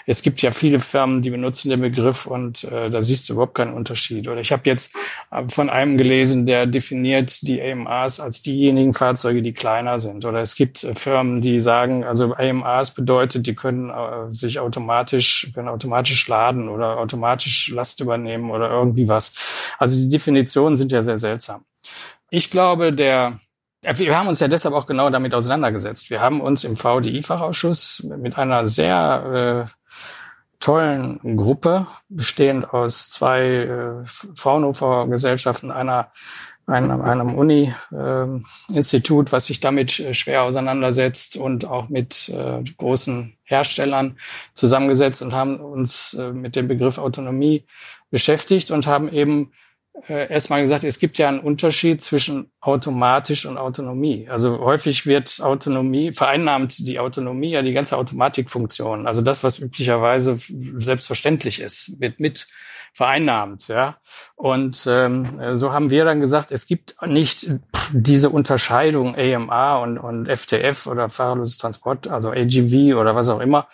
[0.06, 3.56] Es gibt ja viele Firmen, die benutzen den Begriff und äh, da siehst du überhaupt
[3.56, 4.28] keinen Unterschied.
[4.28, 4.96] Oder ich habe jetzt
[5.32, 10.26] äh, von einem gelesen, der definiert die AMAs als diejenigen Fahrzeuge, die kleiner sind.
[10.26, 14.60] Oder es gibt äh, Firmen, die sagen, also also AMAs bedeutet, die können äh, sich
[14.60, 19.34] automatisch, können automatisch laden oder automatisch Last übernehmen oder irgendwie was.
[19.78, 21.66] Also die Definitionen sind ja sehr seltsam.
[22.30, 23.40] Ich glaube, der
[23.84, 26.12] wir haben uns ja deshalb auch genau damit auseinandergesetzt.
[26.12, 29.92] Wir haben uns im VDI-Fachausschuss mit einer sehr äh,
[30.60, 36.12] tollen Gruppe, bestehend aus zwei äh, Fraunhofer-Gesellschaften, einer
[36.66, 43.34] einem, einem Uni-Institut, äh, was sich damit äh, schwer auseinandersetzt und auch mit äh, großen
[43.44, 44.18] Herstellern
[44.54, 47.66] zusammengesetzt und haben uns äh, mit dem Begriff Autonomie
[48.10, 49.52] beschäftigt und haben eben
[50.08, 54.28] äh, erstmal gesagt, es gibt ja einen Unterschied zwischen automatisch und Autonomie.
[54.30, 59.06] Also häufig wird Autonomie, vereinnahmt die Autonomie ja die ganze Automatikfunktion.
[59.06, 62.48] Also das, was üblicherweise selbstverständlich ist, wird mit
[62.94, 63.68] vereinnahmt.
[63.68, 63.98] Ja?
[64.36, 67.50] Und ähm, so haben wir dann gesagt, es gibt nicht
[67.94, 73.68] diese Unterscheidung AMA und, und FTF oder fahrerloses Transport, also AGV oder was auch immer.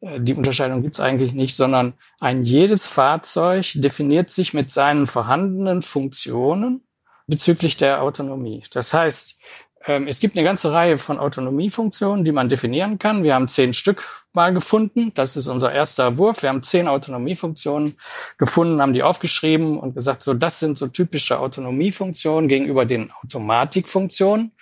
[0.00, 5.82] Äh, die Unterscheidung gibt's eigentlich nicht, sondern ein jedes Fahrzeug definiert sich mit seinen vorhandenen
[5.82, 6.86] Funktionen
[7.26, 8.64] bezüglich der Autonomie.
[8.72, 9.38] Das heißt,
[9.84, 13.22] es gibt eine ganze Reihe von Autonomiefunktionen, die man definieren kann.
[13.22, 15.12] Wir haben zehn Stück mal gefunden.
[15.14, 16.42] Das ist unser erster Wurf.
[16.42, 17.96] Wir haben zehn Autonomiefunktionen
[18.38, 24.52] gefunden, haben die aufgeschrieben und gesagt, so, das sind so typische Autonomiefunktionen gegenüber den Automatikfunktionen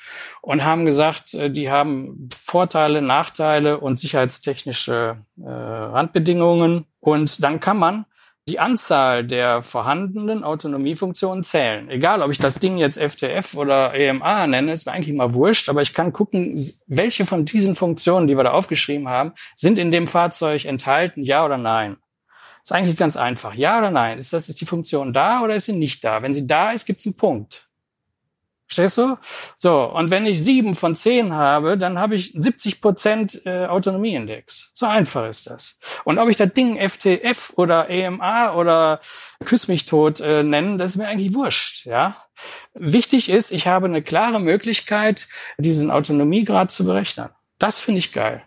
[0.41, 6.87] und haben gesagt, äh, die haben Vorteile, Nachteile und sicherheitstechnische äh, Randbedingungen.
[7.01, 8.05] Und dann kann man
[8.51, 11.89] die Anzahl der vorhandenen Autonomiefunktionen zählen.
[11.89, 15.69] Egal, ob ich das Ding jetzt FTF oder EMA nenne, ist mir eigentlich mal wurscht,
[15.69, 19.93] aber ich kann gucken, welche von diesen Funktionen, die wir da aufgeschrieben haben, sind in
[19.93, 21.97] dem Fahrzeug enthalten, ja oder nein.
[22.65, 23.55] Ist eigentlich ganz einfach.
[23.55, 24.19] Ja oder nein?
[24.19, 26.23] Ist das, ist die Funktion da oder ist sie nicht da?
[26.23, 27.70] Wenn sie da ist, gibt es einen Punkt.
[28.71, 29.19] Verstehst du?
[29.57, 34.71] So, und wenn ich sieben von zehn habe, dann habe ich 70 Prozent äh, Autonomieindex.
[34.75, 35.77] So einfach ist das.
[36.05, 39.01] Und ob ich das Ding FTF oder EMA oder
[39.45, 41.85] Küss mich tot äh, nennen, das ist mir eigentlich wurscht.
[41.85, 42.25] Ja.
[42.75, 45.27] Wichtig ist, ich habe eine klare Möglichkeit,
[45.59, 47.31] diesen Autonomiegrad zu berechnen.
[47.59, 48.45] Das finde ich geil.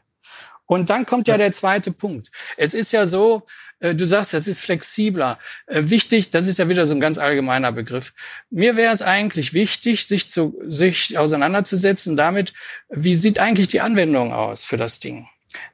[0.65, 2.31] Und dann kommt ja der zweite Punkt.
[2.57, 3.43] Es ist ja so,
[3.79, 5.37] äh, du sagst, das ist flexibler.
[5.67, 8.13] Äh, wichtig, das ist ja wieder so ein ganz allgemeiner Begriff.
[8.49, 12.53] Mir wäre es eigentlich wichtig, sich zu, sich auseinanderzusetzen damit,
[12.89, 15.27] wie sieht eigentlich die Anwendung aus für das Ding?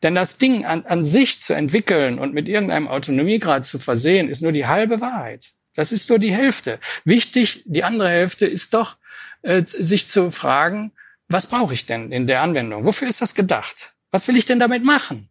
[0.04, 4.42] Denn das Ding an, an sich zu entwickeln und mit irgendeinem Autonomiegrad zu versehen, ist
[4.42, 5.52] nur die halbe Wahrheit.
[5.76, 6.80] Das ist nur die Hälfte.
[7.06, 8.98] Wichtig, die andere Hälfte ist doch,
[9.44, 10.92] äh, sich zu fragen,
[11.30, 12.84] was brauche ich denn in der Anwendung?
[12.84, 13.94] Wofür ist das gedacht?
[14.12, 15.30] Was will ich denn damit machen?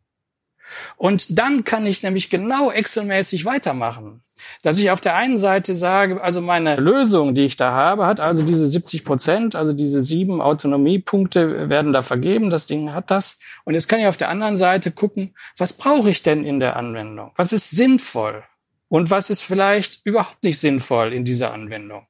[0.97, 4.23] Und dann kann ich nämlich genau Excel-mäßig weitermachen.
[4.63, 8.21] Dass ich auf der einen Seite sage, also meine Lösung, die ich da habe, hat
[8.21, 13.39] also diese 70 Prozent, also diese sieben Autonomiepunkte werden da vergeben, das Ding hat das.
[13.65, 16.77] Und jetzt kann ich auf der anderen Seite gucken, was brauche ich denn in der
[16.77, 17.33] Anwendung?
[17.37, 18.45] Was ist sinnvoll?
[18.89, 22.07] Und was ist vielleicht überhaupt nicht sinnvoll in dieser Anwendung.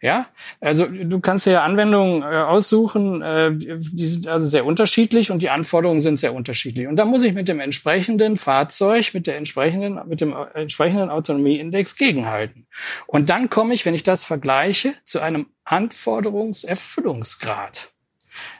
[0.00, 0.28] Ja,
[0.60, 5.50] also du kannst ja Anwendungen äh, aussuchen, äh, die sind also sehr unterschiedlich und die
[5.50, 6.86] Anforderungen sind sehr unterschiedlich.
[6.86, 11.96] Und da muss ich mit dem entsprechenden Fahrzeug, mit der entsprechenden, mit dem entsprechenden Autonomieindex
[11.96, 12.68] gegenhalten.
[13.06, 17.92] Und dann komme ich, wenn ich das vergleiche, zu einem Anforderungserfüllungsgrad.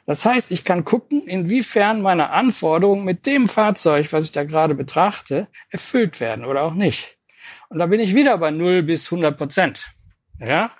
[0.07, 4.75] Das heißt, ich kann gucken, inwiefern meine Anforderungen mit dem Fahrzeug, was ich da gerade
[4.75, 7.20] betrachte, erfüllt werden oder auch nicht.
[7.71, 9.91] Und da bin ich wieder bei 0 bis 100 Prozent.
[10.43, 10.71] Ja,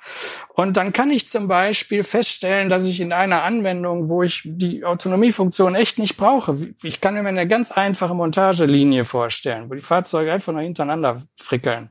[0.55, 4.87] und dann kann ich zum Beispiel feststellen, dass ich in einer Anwendung, wo ich die
[4.87, 10.33] Autonomiefunktion echt nicht brauche, ich kann mir eine ganz einfache Montagelinie vorstellen, wo die Fahrzeuge
[10.33, 11.91] einfach nur hintereinander frickeln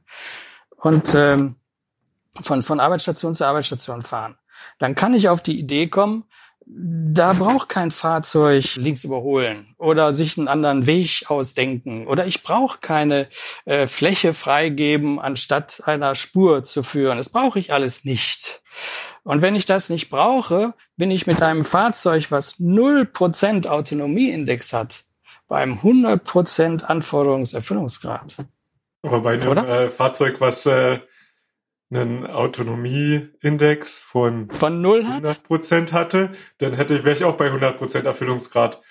[0.78, 1.58] und ähm,
[2.42, 4.36] von, von Arbeitsstation zu Arbeitsstation fahren.
[4.80, 6.26] Dann kann ich auf die Idee kommen,
[6.72, 12.78] da braucht kein Fahrzeug links überholen oder sich einen anderen Weg ausdenken oder ich brauche
[12.80, 13.28] keine
[13.66, 17.18] äh, Fläche freigeben, anstatt einer Spur zu führen.
[17.18, 18.62] Das brauche ich alles nicht.
[19.24, 25.06] Und wenn ich das nicht brauche, bin ich mit einem Fahrzeug, was 0% Autonomieindex hat,
[25.48, 28.36] beim 100% Anforderungserfüllungsgrad.
[29.02, 31.00] Aber bei einem äh, Fahrzeug, was äh,
[31.92, 37.78] einen Autonomieindex von, von 0 100 Prozent hatte, dann hätte, wäre ich auch bei 100
[37.78, 38.82] Prozent Erfüllungsgrad.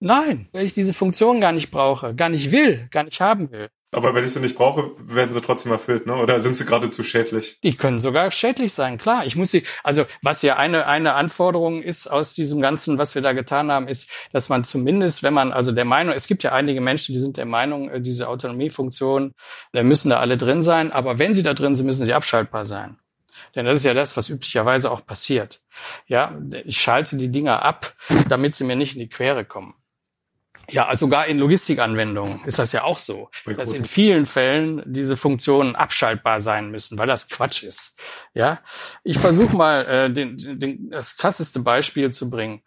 [0.00, 3.70] Nein, weil ich diese Funktion gar nicht brauche, gar nicht will, gar nicht haben will.
[3.92, 6.14] Aber wenn ich sie nicht brauche, werden sie trotzdem erfüllt, ne?
[6.14, 7.58] Oder sind sie geradezu schädlich?
[7.62, 9.26] Die können sogar schädlich sein, klar.
[9.26, 13.22] Ich muss sie, also was ja eine, eine Anforderung ist aus diesem Ganzen, was wir
[13.22, 16.52] da getan haben, ist, dass man zumindest, wenn man also der Meinung, es gibt ja
[16.52, 19.34] einige Menschen, die sind der Meinung, äh, diese Autonomiefunktionen
[19.72, 22.64] da müssen da alle drin sein, aber wenn sie da drin sind, müssen sie abschaltbar
[22.64, 22.98] sein.
[23.54, 25.60] Denn das ist ja das, was üblicherweise auch passiert.
[26.06, 27.94] Ja, ich schalte die Dinger ab,
[28.28, 29.74] damit sie mir nicht in die Quere kommen.
[30.72, 35.16] Ja, also sogar in Logistikanwendungen ist das ja auch so, dass in vielen Fällen diese
[35.16, 37.98] Funktionen abschaltbar sein müssen, weil das Quatsch ist.
[38.34, 38.60] Ja,
[39.02, 42.62] ich versuche mal äh, den, den, das krasseste Beispiel zu bringen.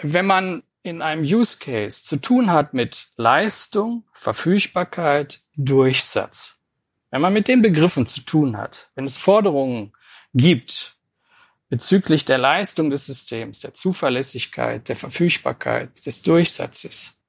[0.00, 6.56] Wenn man in einem Use Case zu tun hat mit Leistung, Verfügbarkeit, Durchsatz,
[7.10, 9.92] wenn man mit den Begriffen zu tun hat, wenn es Forderungen
[10.32, 10.96] gibt
[11.68, 17.19] bezüglich der Leistung des Systems, der Zuverlässigkeit, der Verfügbarkeit, des Durchsatzes,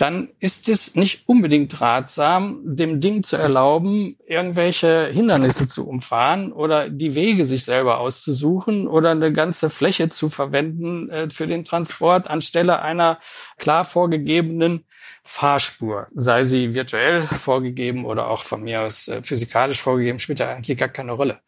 [0.00, 6.88] dann ist es nicht unbedingt ratsam, dem Ding zu erlauben, irgendwelche Hindernisse zu umfahren oder
[6.88, 12.30] die Wege sich selber auszusuchen oder eine ganze Fläche zu verwenden äh, für den Transport
[12.30, 13.18] anstelle einer
[13.58, 14.86] klar vorgegebenen
[15.22, 20.48] Fahrspur, sei sie virtuell vorgegeben oder auch von mir aus äh, physikalisch vorgegeben, spielt ja
[20.48, 21.40] eigentlich gar keine Rolle.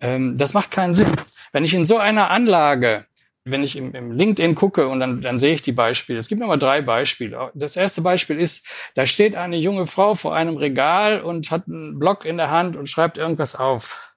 [0.00, 1.12] Ähm, das macht keinen Sinn.
[1.50, 3.06] Wenn ich in so einer Anlage
[3.44, 6.18] wenn ich im, im LinkedIn gucke und dann, dann sehe ich die Beispiele.
[6.18, 7.50] Es gibt nochmal drei Beispiele.
[7.54, 11.98] Das erste Beispiel ist, da steht eine junge Frau vor einem Regal und hat einen
[11.98, 14.10] Block in der Hand und schreibt irgendwas auf.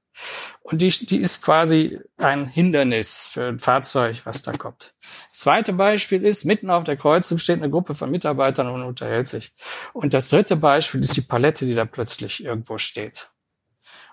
[0.61, 4.93] Und die, die ist quasi ein Hindernis für ein Fahrzeug, was da kommt.
[5.31, 9.27] Das zweite Beispiel ist, mitten auf der Kreuzung steht eine Gruppe von Mitarbeitern und unterhält
[9.27, 9.53] sich.
[9.91, 13.32] Und das dritte Beispiel ist die Palette, die da plötzlich irgendwo steht.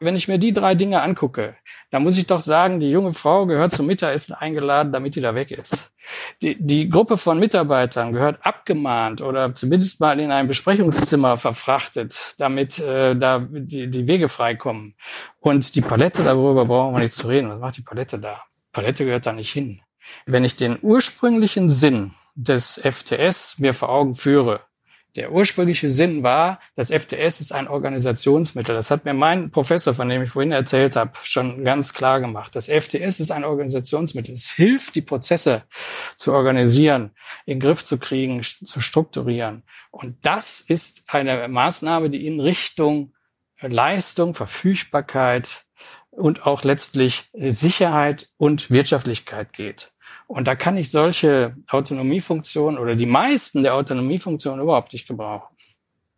[0.02, 1.56] Wenn ich mir die drei Dinge angucke,
[1.90, 5.34] dann muss ich doch sagen, die junge Frau gehört zum Mittagessen eingeladen, damit die da
[5.34, 5.92] weg ist.
[6.40, 12.78] Die, die Gruppe von Mitarbeitern gehört abgemahnt oder zumindest mal in ein Besprechungszimmer verfrachtet, damit
[12.78, 14.94] äh, da die, die Wege freikommen.
[15.38, 17.50] Und die Palette, darüber brauchen wir nicht zu reden.
[17.50, 18.42] Was macht die Palette da?
[18.72, 19.82] Palette gehört da nicht hin.
[20.24, 24.60] Wenn ich den ursprünglichen Sinn des FTS mir vor Augen führe,
[25.16, 28.74] Der ursprüngliche Sinn war, das FTS ist ein Organisationsmittel.
[28.74, 32.54] Das hat mir mein Professor, von dem ich vorhin erzählt habe, schon ganz klar gemacht.
[32.54, 34.34] Das FTS ist ein Organisationsmittel.
[34.34, 35.64] Es hilft, die Prozesse
[36.16, 37.10] zu organisieren,
[37.44, 39.64] in den Griff zu kriegen, zu strukturieren.
[39.90, 43.12] Und das ist eine Maßnahme, die in Richtung
[43.60, 45.64] Leistung, Verfügbarkeit
[46.10, 49.92] und auch letztlich Sicherheit und Wirtschaftlichkeit geht.
[50.30, 55.56] Und da kann ich solche Autonomiefunktionen oder die meisten der Autonomiefunktionen überhaupt nicht gebrauchen.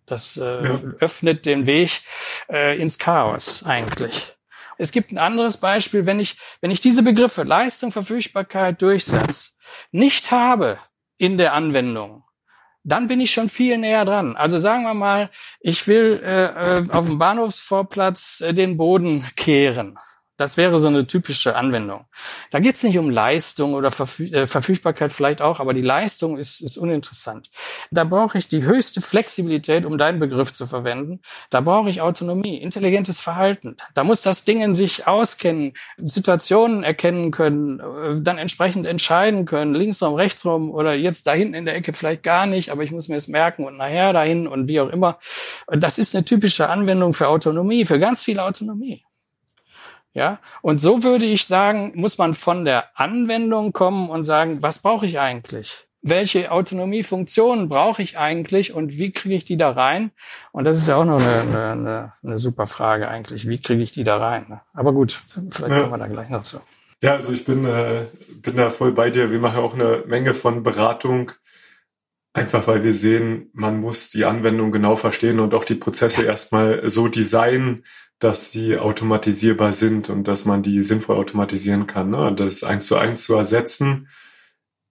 [0.04, 0.80] Das äh, ja.
[1.00, 2.02] öffnet den Weg
[2.50, 4.36] äh, ins Chaos eigentlich.
[4.76, 9.56] Es gibt ein anderes Beispiel, wenn ich, wenn ich diese Begriffe Leistung, Verfügbarkeit, Durchsatz
[9.92, 10.78] nicht habe
[11.16, 12.22] in der Anwendung,
[12.84, 14.36] dann bin ich schon viel näher dran.
[14.36, 19.98] Also sagen wir mal, ich will äh, äh auf dem Bahnhofsvorplatz äh, den Boden kehren.
[20.38, 22.06] Das wäre so eine typische Anwendung.
[22.50, 26.38] Da geht es nicht um Leistung oder Verfü äh, Verfügbarkeit vielleicht auch, aber die Leistung
[26.38, 27.50] ist, ist uninteressant.
[27.90, 31.20] Da brauche ich die höchste Flexibilität, um deinen Begriff zu verwenden.
[31.50, 33.76] Da brauche ich Autonomie, intelligentes Verhalten.
[33.94, 39.74] Da muss das Ding in sich auskennen, Situationen erkennen können, äh, dann entsprechend entscheiden können,
[39.74, 43.08] linksrum, rechtsrum oder jetzt da hinten in der Ecke vielleicht gar nicht, aber ich muss
[43.08, 45.18] mir es merken und nachher dahin und wie auch immer.
[45.68, 49.04] Das ist eine typische Anwendung für Autonomie, für ganz viel Autonomie.
[50.14, 54.78] Ja, und so würde ich sagen, muss man von der Anwendung kommen und sagen, was
[54.80, 55.88] brauche ich eigentlich?
[56.02, 60.10] Welche Autonomiefunktionen brauche ich eigentlich und wie kriege ich die da rein?
[60.50, 63.48] Und das ist ja auch noch eine, eine, eine super Frage eigentlich.
[63.48, 64.60] Wie kriege ich die da rein?
[64.74, 65.80] Aber gut, vielleicht ja.
[65.80, 66.60] kommen wir da gleich noch zu.
[67.02, 68.06] Ja, also ich bin, äh,
[68.42, 69.30] bin da voll bei dir.
[69.30, 71.32] Wir machen auch eine Menge von Beratung,
[72.32, 76.88] einfach weil wir sehen, man muss die Anwendung genau verstehen und auch die Prozesse erstmal
[76.88, 77.84] so designen,
[78.22, 82.10] dass sie automatisierbar sind und dass man die sinnvoll automatisieren kann.
[82.10, 82.32] Ne?
[82.34, 84.08] Das eins zu eins zu ersetzen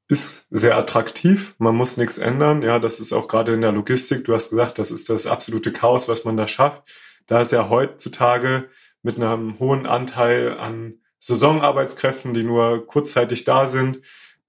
[0.10, 1.56] ist sehr attraktiv.
[1.58, 2.62] Man muss nichts ändern.
[2.62, 4.26] Ja, das ist auch gerade in der Logistik.
[4.26, 6.84] Du hast gesagt, das ist das absolute Chaos, was man da schafft.
[7.28, 8.68] Da ist ja heutzutage
[9.04, 14.02] mit einem hohen Anteil an Saisonarbeitskräften, die nur kurzzeitig da sind,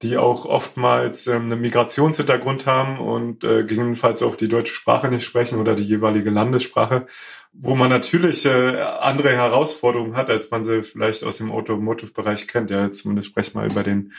[0.02, 5.24] die auch oftmals ähm, einen Migrationshintergrund haben und äh, gegebenenfalls auch die deutsche Sprache nicht
[5.24, 7.06] sprechen oder die jeweilige Landessprache,
[7.52, 12.70] wo man natürlich äh, andere Herausforderungen hat, als man sie vielleicht aus dem Automotive-Bereich kennt.
[12.70, 14.12] Ja, zumindest spreche mal über den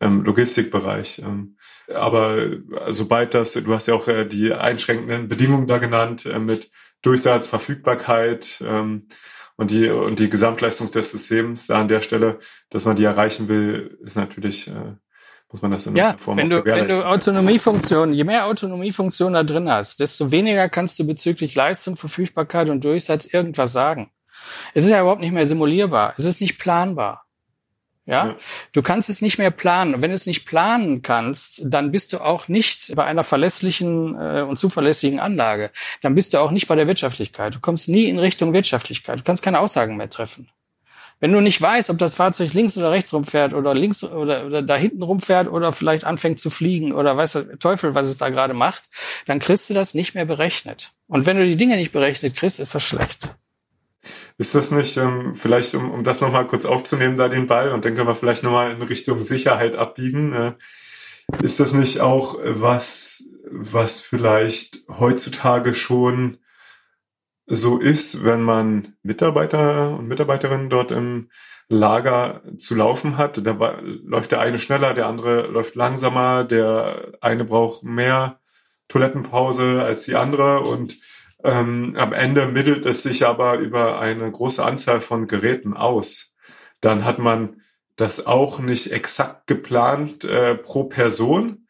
[0.00, 1.20] ähm, Logistikbereich.
[1.20, 1.56] Ähm,
[1.88, 6.38] aber äh, sobald das, du hast ja auch äh, die einschränkenden Bedingungen da genannt, äh,
[6.38, 6.70] mit
[7.02, 9.06] Durchsatz, Verfügbarkeit ähm,
[9.56, 12.38] und die und die Gesamtleistung des Systems da an der Stelle,
[12.70, 14.94] dass man die erreichen will, ist natürlich äh,
[15.50, 19.42] muss man das in ja, Form wenn du, wenn du Autonomiefunktionen, je mehr Autonomiefunktionen da
[19.42, 24.10] drin hast, desto weniger kannst du bezüglich Leistung, Verfügbarkeit und Durchsatz irgendwas sagen.
[24.74, 26.14] Es ist ja überhaupt nicht mehr simulierbar.
[26.16, 27.26] Es ist nicht planbar.
[28.06, 28.28] Ja?
[28.28, 28.36] ja?
[28.72, 29.94] Du kannst es nicht mehr planen.
[29.94, 34.14] Und wenn du es nicht planen kannst, dann bist du auch nicht bei einer verlässlichen
[34.18, 35.70] äh, und zuverlässigen Anlage.
[36.02, 37.54] Dann bist du auch nicht bei der Wirtschaftlichkeit.
[37.54, 39.20] Du kommst nie in Richtung Wirtschaftlichkeit.
[39.20, 40.48] Du kannst keine Aussagen mehr treffen.
[41.20, 44.62] Wenn du nicht weißt, ob das Fahrzeug links oder rechts rumfährt oder links oder, oder
[44.62, 48.30] da hinten rumfährt oder vielleicht anfängt zu fliegen oder weiß der Teufel, was es da
[48.30, 48.84] gerade macht,
[49.26, 50.92] dann kriegst du das nicht mehr berechnet.
[51.08, 53.28] Und wenn du die Dinge nicht berechnet kriegst, ist das schlecht.
[54.38, 57.84] Ist das nicht, ähm, vielleicht, um, um das nochmal kurz aufzunehmen, da den Ball, und
[57.84, 60.52] dann können wir vielleicht nochmal in Richtung Sicherheit abbiegen, äh,
[61.42, 66.38] ist das nicht auch was, was vielleicht heutzutage schon
[67.52, 71.30] so ist, wenn man Mitarbeiter und Mitarbeiterinnen dort im
[71.68, 73.44] Lager zu laufen hat.
[73.44, 78.38] Da läuft der eine schneller, der andere läuft langsamer, der eine braucht mehr
[78.86, 80.96] Toilettenpause als die andere und
[81.42, 86.36] ähm, am Ende mittelt es sich aber über eine große Anzahl von Geräten aus.
[86.80, 87.62] Dann hat man
[87.96, 91.66] das auch nicht exakt geplant äh, pro Person,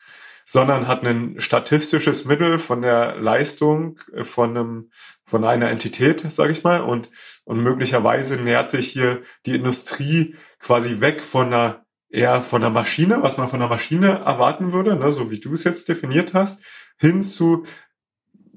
[0.53, 4.91] sondern hat ein statistisches Mittel von der Leistung äh, von einem
[5.25, 7.09] von einer Entität, sage ich mal, und
[7.45, 13.23] und möglicherweise nähert sich hier die Industrie quasi weg von einer eher von einer Maschine,
[13.23, 16.65] was man von einer Maschine erwarten würde, ne, so wie du es jetzt definiert hast,
[16.99, 17.65] hin zu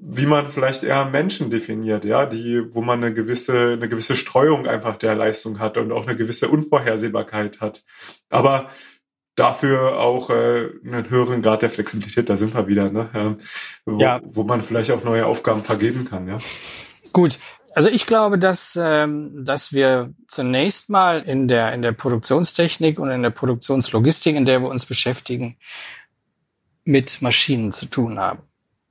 [0.06, 4.66] wie man vielleicht eher Menschen definiert, ja, die, wo man eine gewisse, eine gewisse Streuung
[4.66, 7.84] einfach der Leistung hat und auch eine gewisse Unvorhersehbarkeit hat.
[8.28, 8.68] Aber
[9.36, 13.10] dafür auch äh, einen höheren Grad der Flexibilität, da sind wir wieder, ne?
[13.12, 13.36] Ja,
[13.84, 14.20] wo, ja.
[14.24, 16.38] wo man vielleicht auch neue Aufgaben vergeben kann, ja.
[17.12, 17.38] Gut.
[17.76, 23.10] Also ich glaube, dass, ähm, dass wir zunächst mal in der, in der Produktionstechnik und
[23.10, 25.56] in der Produktionslogistik, in der wir uns beschäftigen,
[26.84, 28.42] mit Maschinen zu tun haben.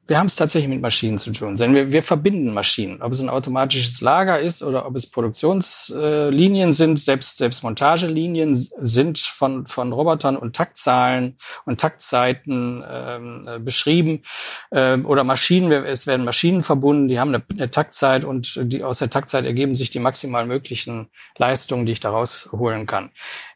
[0.05, 1.55] Wir haben es tatsächlich mit Maschinen zu tun.
[1.55, 3.01] Denn wir, wir verbinden Maschinen.
[3.01, 8.53] Ob es ein automatisches Lager ist oder ob es Produktionslinien äh, sind, selbst, selbst Montagelinien
[8.53, 14.23] sind von, von Robotern und Taktzahlen und Taktzeiten ähm, äh, beschrieben.
[14.71, 18.99] Äh, oder Maschinen, es werden Maschinen verbunden, die haben eine, eine Taktzeit und die, aus
[18.99, 23.11] der Taktzeit ergeben sich die maximal möglichen Leistungen, die ich daraus holen kann.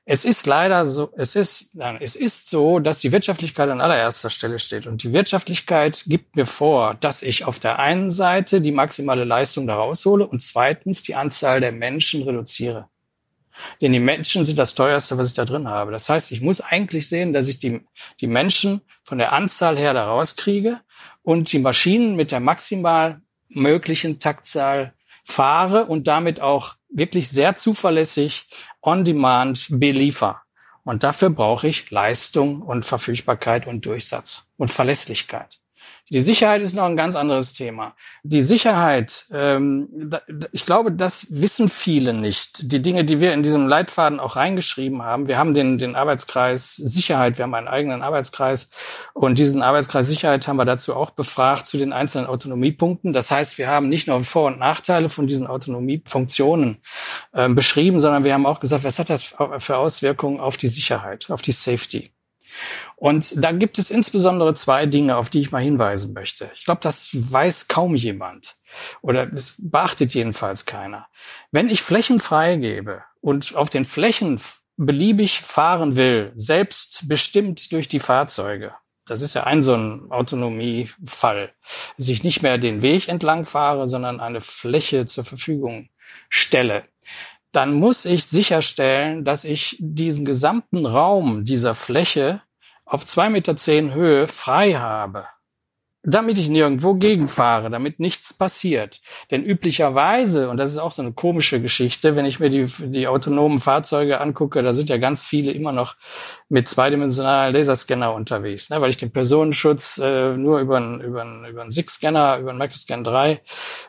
[0.10, 4.30] Es ist leider so, es ist, nein, es ist so, dass die Wirtschaftlichkeit an allererster
[4.30, 4.88] Stelle steht.
[4.88, 9.68] Und die Wirtschaftlichkeit gibt mir vor, dass ich auf der einen Seite die maximale Leistung
[9.68, 12.88] da raushole und zweitens die Anzahl der Menschen reduziere.
[13.82, 15.92] Denn die Menschen sind das teuerste, was ich da drin habe.
[15.92, 17.82] Das heißt, ich muss eigentlich sehen, dass ich die,
[18.22, 20.80] die Menschen von der Anzahl her da rauskriege
[21.22, 24.94] und die Maschinen mit der maximal möglichen Taktzahl
[25.26, 28.48] fahre und damit auch wirklich sehr zuverlässig
[28.88, 30.42] on-demand beliefer.
[30.84, 35.60] Und dafür brauche ich Leistung und Verfügbarkeit und Durchsatz und Verlässlichkeit.
[36.10, 37.94] Die Sicherheit ist noch ein ganz anderes Thema.
[38.24, 40.22] Die Sicherheit, ähm, da,
[40.54, 42.72] ich glaube, das wissen viele nicht.
[42.72, 45.28] Die Dinge, die wir in diesem Leitfaden auch reingeschrieben haben.
[45.28, 48.70] Wir haben den, den Arbeitskreis Sicherheit, wir haben einen eigenen Arbeitskreis
[49.14, 53.12] und diesen Arbeitskreis Sicherheit haben wir dazu auch befragt zu den einzelnen Autonomiepunkten.
[53.12, 56.78] Das heißt, wir haben nicht nur Vor- und Nachteile von diesen Autonomiefunktionen
[57.34, 61.30] äh, beschrieben, sondern wir haben auch gesagt, was hat das für Auswirkungen auf die Sicherheit,
[61.30, 62.12] auf die Safety.
[62.96, 66.50] Und da gibt es insbesondere zwei Dinge, auf die ich mal hinweisen möchte.
[66.56, 68.58] Ich glaube, das weiß kaum jemand
[69.02, 71.08] oder es beachtet jedenfalls keiner.
[71.52, 74.40] Wenn ich Flächen freigebe und auf den Flächen
[74.78, 78.74] beliebig fahren will, selbst bestimmt durch die Fahrzeuge,
[79.06, 81.54] das ist ja ein so ein Autonomiefall,
[81.98, 85.90] dass ich nicht mehr den Weg entlang fahre, sondern eine Fläche zur Verfügung
[86.30, 86.84] stelle
[87.58, 92.42] dann muss ich sicherstellen, dass ich diesen gesamten Raum dieser Fläche
[92.88, 95.26] auf zwei Meter zehn Höhe frei habe
[96.10, 99.02] damit ich nirgendwo gegenfahre, damit nichts passiert.
[99.30, 103.10] Denn üblicherweise, und das ist auch so eine komische Geschichte, wenn ich mir die, die
[103.10, 105.98] autonomen Fahrzeuge angucke, da sind ja ganz viele immer noch
[106.50, 111.62] mit zweidimensionalen Laserscanner unterwegs, ne, weil ich den Personenschutz äh, nur über einen über über
[111.62, 113.42] einen SIG-Scanner, über einen Microscan 3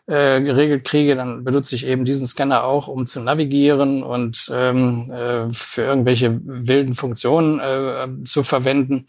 [0.07, 5.11] äh, geregelt kriege, dann benutze ich eben diesen Scanner auch, um zu navigieren und ähm,
[5.11, 9.07] äh, für irgendwelche wilden Funktionen äh, zu verwenden.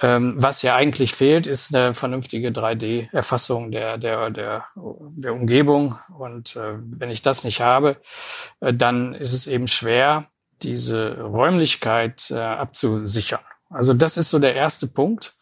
[0.00, 5.96] Ähm, was ja eigentlich fehlt, ist eine vernünftige 3D-Erfassung der, der, der, der Umgebung.
[6.18, 7.98] Und äh, wenn ich das nicht habe,
[8.60, 10.28] äh, dann ist es eben schwer,
[10.62, 13.40] diese Räumlichkeit äh, abzusichern.
[13.70, 15.36] Also das ist so der erste Punkt.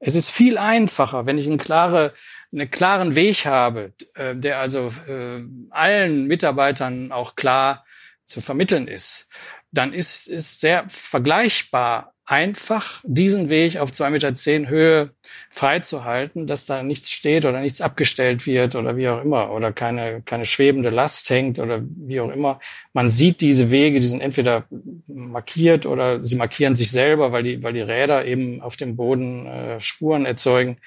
[0.00, 2.12] Es ist viel einfacher, wenn ich einen, klare,
[2.52, 7.84] einen klaren Weg habe, äh, der also äh, allen Mitarbeitern auch klar
[8.24, 9.28] zu vermitteln ist.
[9.70, 15.10] Dann ist es sehr vergleichbar einfach diesen Weg auf zwei Meter zehn Höhe
[15.50, 20.22] freizuhalten, dass da nichts steht oder nichts abgestellt wird oder wie auch immer oder keine,
[20.22, 22.60] keine schwebende Last hängt oder wie auch immer.
[22.94, 24.64] Man sieht diese Wege, die sind entweder
[25.06, 29.46] markiert oder sie markieren sich selber, weil die, weil die Räder eben auf dem Boden
[29.46, 30.78] äh, Spuren erzeugen.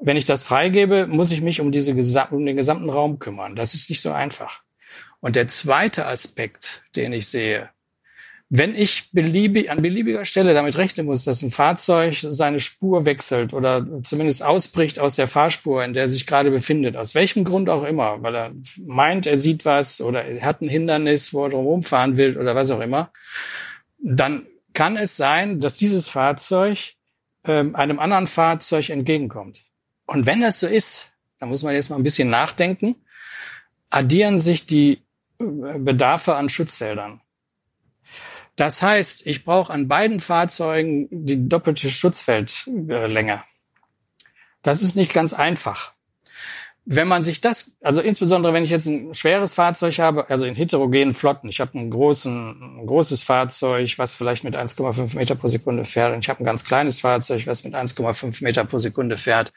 [0.00, 1.92] Wenn ich das freigebe, muss ich mich um, diese,
[2.30, 3.54] um den gesamten Raum kümmern.
[3.54, 4.62] Das ist nicht so einfach.
[5.20, 7.68] Und der zweite Aspekt, den ich sehe,
[8.50, 13.52] wenn ich beliebig, an beliebiger Stelle damit rechnen muss, dass ein Fahrzeug seine Spur wechselt
[13.52, 17.68] oder zumindest ausbricht aus der Fahrspur, in der er sich gerade befindet, aus welchem Grund
[17.68, 21.50] auch immer, weil er meint, er sieht was oder er hat ein Hindernis, wo er
[21.50, 23.12] drum fahren will oder was auch immer,
[23.98, 26.94] dann kann es sein, dass dieses Fahrzeug
[27.44, 29.62] ähm, einem anderen Fahrzeug entgegenkommt.
[30.06, 32.96] Und wenn das so ist, dann muss man jetzt mal ein bisschen nachdenken,
[33.90, 35.02] addieren sich die
[35.38, 37.20] äh, Bedarfe an Schutzfeldern.
[38.58, 43.44] Das heißt, ich brauche an beiden Fahrzeugen die doppelte Schutzfeldlänge.
[44.62, 45.92] Das ist nicht ganz einfach.
[46.84, 50.56] Wenn man sich das, also insbesondere wenn ich jetzt ein schweres Fahrzeug habe, also in
[50.56, 55.46] heterogenen Flotten, ich habe einen großen, ein großes Fahrzeug, was vielleicht mit 1,5 Meter pro
[55.46, 59.16] Sekunde fährt, und ich habe ein ganz kleines Fahrzeug, was mit 1,5 Meter pro Sekunde
[59.16, 59.52] fährt.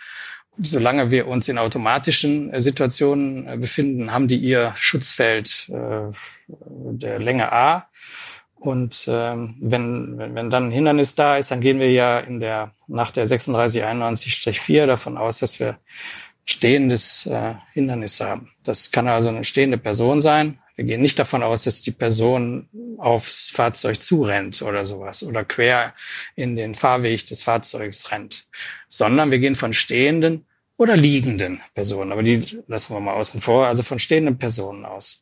[0.59, 6.11] Solange wir uns in automatischen äh, Situationen äh, befinden, haben die ihr Schutzfeld äh,
[6.49, 7.87] der Länge A
[8.61, 12.39] und ähm, wenn, wenn, wenn dann ein Hindernis da ist, dann gehen wir ja in
[12.39, 15.79] der nach der 3691-4 davon aus, dass wir
[16.45, 18.51] stehendes äh, Hindernis haben.
[18.63, 20.59] Das kann also eine stehende Person sein.
[20.75, 25.95] Wir gehen nicht davon aus, dass die Person aufs Fahrzeug zurennt oder sowas oder quer
[26.35, 28.45] in den Fahrweg des Fahrzeugs rennt,
[28.87, 30.45] sondern wir gehen von stehenden
[30.77, 32.11] oder liegenden Personen.
[32.11, 35.20] Aber die lassen wir mal außen vor, also von stehenden Personen aus.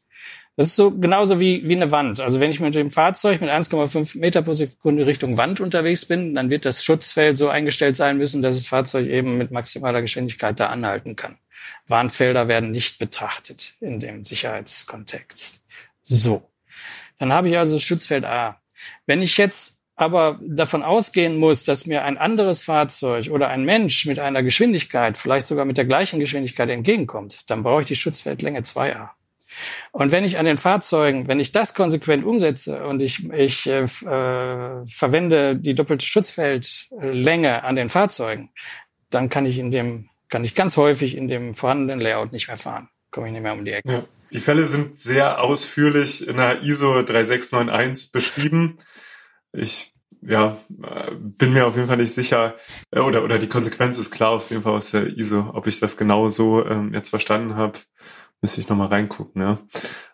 [0.59, 2.19] Das ist so genauso wie, wie eine Wand.
[2.19, 6.35] Also wenn ich mit dem Fahrzeug mit 1,5 Meter pro Sekunde Richtung Wand unterwegs bin,
[6.35, 10.59] dann wird das Schutzfeld so eingestellt sein müssen, dass das Fahrzeug eben mit maximaler Geschwindigkeit
[10.59, 11.37] da anhalten kann.
[11.87, 15.63] Warnfelder werden nicht betrachtet in dem Sicherheitskontext.
[16.01, 16.51] So.
[17.19, 18.59] Dann habe ich also Schutzfeld A.
[19.05, 24.05] Wenn ich jetzt aber davon ausgehen muss, dass mir ein anderes Fahrzeug oder ein Mensch
[24.05, 28.59] mit einer Geschwindigkeit, vielleicht sogar mit der gleichen Geschwindigkeit entgegenkommt, dann brauche ich die Schutzfeldlänge
[28.59, 29.11] 2a.
[29.91, 33.83] Und wenn ich an den Fahrzeugen, wenn ich das konsequent umsetze und ich, ich äh,
[33.83, 38.51] äh, verwende die doppelte Schutzfeldlänge an den Fahrzeugen,
[39.09, 42.57] dann kann ich in dem, kann ich ganz häufig in dem vorhandenen Layout nicht mehr
[42.57, 42.89] fahren.
[43.11, 43.91] Komme ich nicht mehr um die Ecke.
[43.91, 44.03] Ja.
[44.31, 48.77] Die Fälle sind sehr ausführlich in der ISO 3691 beschrieben.
[49.51, 52.55] Ich ja, bin mir auf jeden Fall nicht sicher,
[52.91, 55.79] äh, oder, oder die Konsequenz ist klar auf jeden Fall aus der ISO, ob ich
[55.79, 57.79] das genau so ähm, jetzt verstanden habe
[58.41, 59.57] müsste ich nochmal reingucken, ja.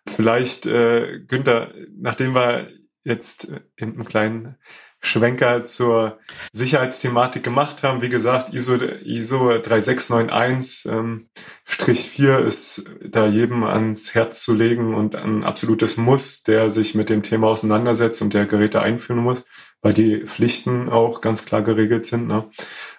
[0.07, 2.69] Vielleicht, äh, Günther, nachdem wir
[3.03, 3.47] jetzt
[3.79, 4.57] einen kleinen
[5.05, 6.17] Schwenker zur
[6.51, 11.27] Sicherheitsthematik gemacht haben, wie gesagt, ISO, ISO 3691 ähm,
[11.63, 16.95] Strich 4 ist da jedem ans Herz zu legen und ein absolutes Muss, der sich
[16.95, 19.45] mit dem Thema auseinandersetzt und der Geräte einführen muss,
[19.81, 22.27] weil die Pflichten auch ganz klar geregelt sind.
[22.27, 22.49] Ne?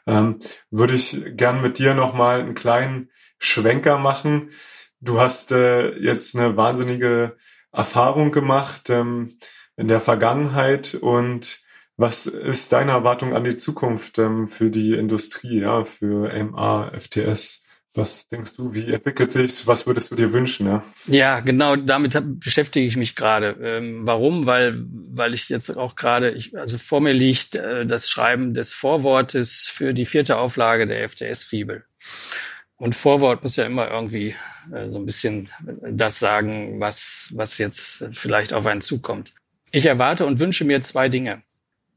[0.06, 0.38] Ähm,
[0.70, 4.50] würde ich gern mit dir nochmal einen kleinen Schwenker machen
[5.00, 7.36] Du hast äh, jetzt eine wahnsinnige
[7.72, 9.34] Erfahrung gemacht ähm,
[9.76, 11.60] in der Vergangenheit und
[11.98, 17.64] was ist deine Erwartung an die Zukunft ähm, für die Industrie, ja, für MA, FTS?
[17.94, 19.66] Was denkst du, wie entwickelt sich?
[19.66, 20.66] Was würdest du dir wünschen?
[20.66, 23.56] Ja, ja genau, damit beschäftige ich mich gerade.
[23.62, 24.44] Ähm, warum?
[24.44, 29.66] Weil, weil ich jetzt auch gerade, also vor mir liegt äh, das Schreiben des Vorwortes
[29.72, 31.84] für die vierte Auflage der FTS-Fibel.
[32.78, 34.34] Und Vorwort muss ja immer irgendwie
[34.72, 35.48] äh, so ein bisschen
[35.90, 39.32] das sagen, was, was jetzt vielleicht auf einen zukommt.
[39.72, 41.42] Ich erwarte und wünsche mir zwei Dinge.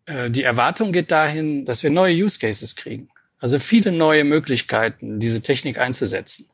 [0.06, 3.10] Äh, die Erwartung geht dahin, dass wir neue Use Cases kriegen.
[3.40, 6.50] Also viele neue Möglichkeiten, diese Technik einzusetzen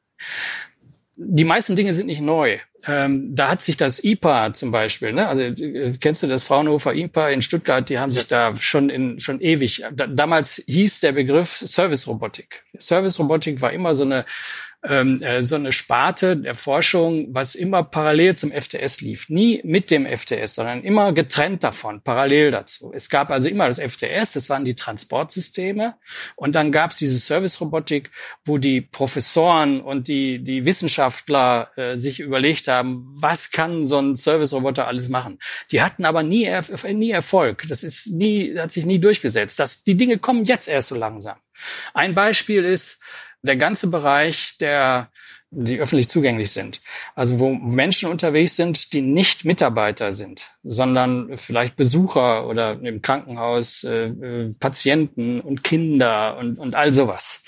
[1.15, 2.59] die meisten Dinge sind nicht neu.
[2.87, 5.27] Ähm, da hat sich das IPA zum Beispiel, ne?
[5.27, 9.19] also äh, kennst du das Fraunhofer IPA in Stuttgart, die haben sich da schon in
[9.19, 12.63] schon ewig, da, damals hieß der Begriff Service Robotik.
[12.79, 14.25] Service Robotik war immer so eine
[14.87, 19.29] ähm, äh, so eine Sparte der Forschung, was immer parallel zum FTS lief.
[19.29, 22.91] Nie mit dem FTS, sondern immer getrennt davon, parallel dazu.
[22.93, 25.95] Es gab also immer das FTS, das waren die Transportsysteme.
[26.35, 28.11] Und dann gab es diese Service-Robotik,
[28.43, 34.15] wo die Professoren und die, die Wissenschaftler äh, sich überlegt haben, was kann so ein
[34.15, 35.39] Service-Roboter alles machen.
[35.71, 36.49] Die hatten aber nie,
[36.93, 37.63] nie Erfolg.
[37.67, 39.59] Das ist nie, hat sich nie durchgesetzt.
[39.59, 41.37] Das, die Dinge kommen jetzt erst so langsam.
[41.93, 42.99] Ein Beispiel ist,
[43.45, 45.09] der ganze Bereich, der
[45.51, 46.81] die öffentlich zugänglich sind.
[47.15, 53.83] Also wo Menschen unterwegs sind, die nicht Mitarbeiter sind, sondern vielleicht Besucher oder im Krankenhaus
[53.83, 57.41] äh, äh, Patienten und Kinder und, und all sowas.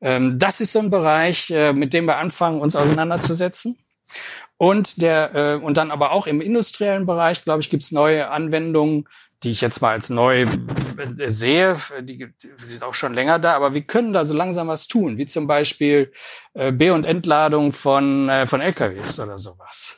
[0.00, 3.78] Ähm, das ist so ein Bereich, äh, mit dem wir anfangen, uns auseinanderzusetzen.
[4.56, 8.30] Und der äh, und dann aber auch im industriellen Bereich, glaube ich, gibt es neue
[8.30, 9.08] Anwendungen,
[9.42, 10.46] die ich jetzt mal als neu
[11.26, 14.88] sehe, die, die sind auch schon länger da, aber wir können da so langsam was
[14.88, 16.12] tun, wie zum Beispiel
[16.54, 19.97] äh, B- und Entladung von, äh, von LKWs oder sowas.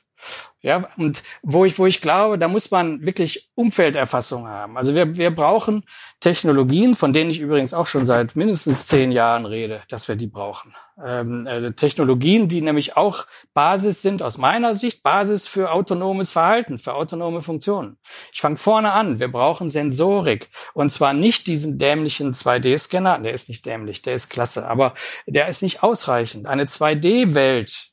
[0.62, 4.76] Ja, und wo ich, wo ich glaube, da muss man wirklich Umfelderfassung haben.
[4.76, 5.84] Also wir, wir brauchen
[6.20, 10.26] Technologien, von denen ich übrigens auch schon seit mindestens zehn Jahren rede, dass wir die
[10.26, 10.74] brauchen.
[11.02, 16.78] Ähm, äh, Technologien, die nämlich auch Basis sind, aus meiner Sicht, Basis für autonomes Verhalten,
[16.78, 17.96] für autonome Funktionen.
[18.30, 19.18] Ich fange vorne an.
[19.18, 20.50] Wir brauchen Sensorik.
[20.74, 24.92] Und zwar nicht diesen dämlichen 2D-Scanner, der ist nicht dämlich, der ist klasse, aber
[25.26, 26.46] der ist nicht ausreichend.
[26.46, 27.89] Eine 2D-Welt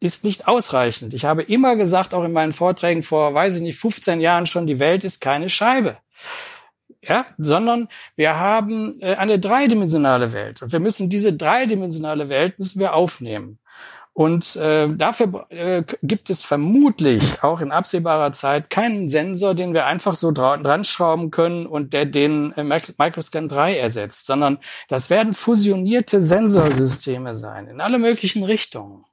[0.00, 1.14] ist nicht ausreichend.
[1.14, 4.66] Ich habe immer gesagt, auch in meinen Vorträgen vor, weiß ich nicht, 15 Jahren schon,
[4.66, 5.98] die Welt ist keine Scheibe.
[7.02, 12.78] Ja, sondern wir haben äh, eine dreidimensionale Welt und wir müssen diese dreidimensionale Welt müssen
[12.78, 13.58] wir aufnehmen.
[14.12, 19.86] Und äh, dafür äh, gibt es vermutlich auch in absehbarer Zeit keinen Sensor, den wir
[19.86, 25.32] einfach so dran schrauben können und der den äh, Microscan 3 ersetzt, sondern das werden
[25.32, 29.06] fusionierte Sensorsysteme sein in alle möglichen Richtungen.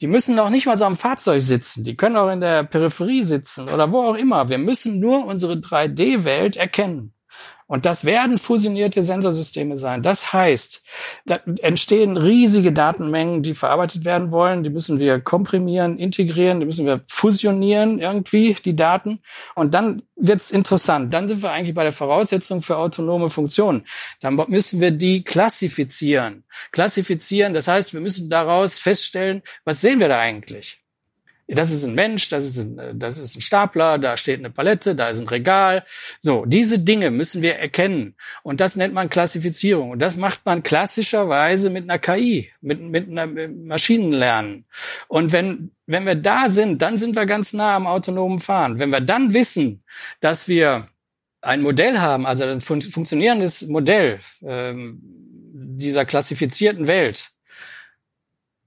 [0.00, 1.84] Die müssen noch nicht mal so am Fahrzeug sitzen.
[1.84, 4.48] Die können auch in der Peripherie sitzen oder wo auch immer.
[4.48, 7.15] Wir müssen nur unsere 3D-Welt erkennen.
[7.68, 10.02] Und das werden fusionierte Sensorsysteme sein.
[10.02, 10.82] Das heißt,
[11.24, 14.62] da entstehen riesige Datenmengen, die verarbeitet werden wollen.
[14.62, 19.20] Die müssen wir komprimieren, integrieren, die müssen wir fusionieren irgendwie, die Daten.
[19.56, 21.12] Und dann wird's interessant.
[21.12, 23.84] Dann sind wir eigentlich bei der Voraussetzung für autonome Funktionen.
[24.20, 26.44] Dann müssen wir die klassifizieren.
[26.70, 30.85] Klassifizieren, das heißt, wir müssen daraus feststellen, was sehen wir da eigentlich?
[31.48, 34.96] Das ist ein Mensch, das ist ein, das ist ein Stapler, da steht eine Palette,
[34.96, 35.84] da ist ein Regal.
[36.18, 38.16] So, diese Dinge müssen wir erkennen.
[38.42, 39.90] Und das nennt man Klassifizierung.
[39.90, 44.64] Und das macht man klassischerweise mit einer KI, mit, mit einer Maschinenlernen.
[45.06, 48.80] Und wenn, wenn wir da sind, dann sind wir ganz nah am autonomen Fahren.
[48.80, 49.84] Wenn wir dann wissen,
[50.20, 50.88] dass wir
[51.42, 57.30] ein Modell haben, also ein fun funktionierendes Modell ähm, dieser klassifizierten Welt,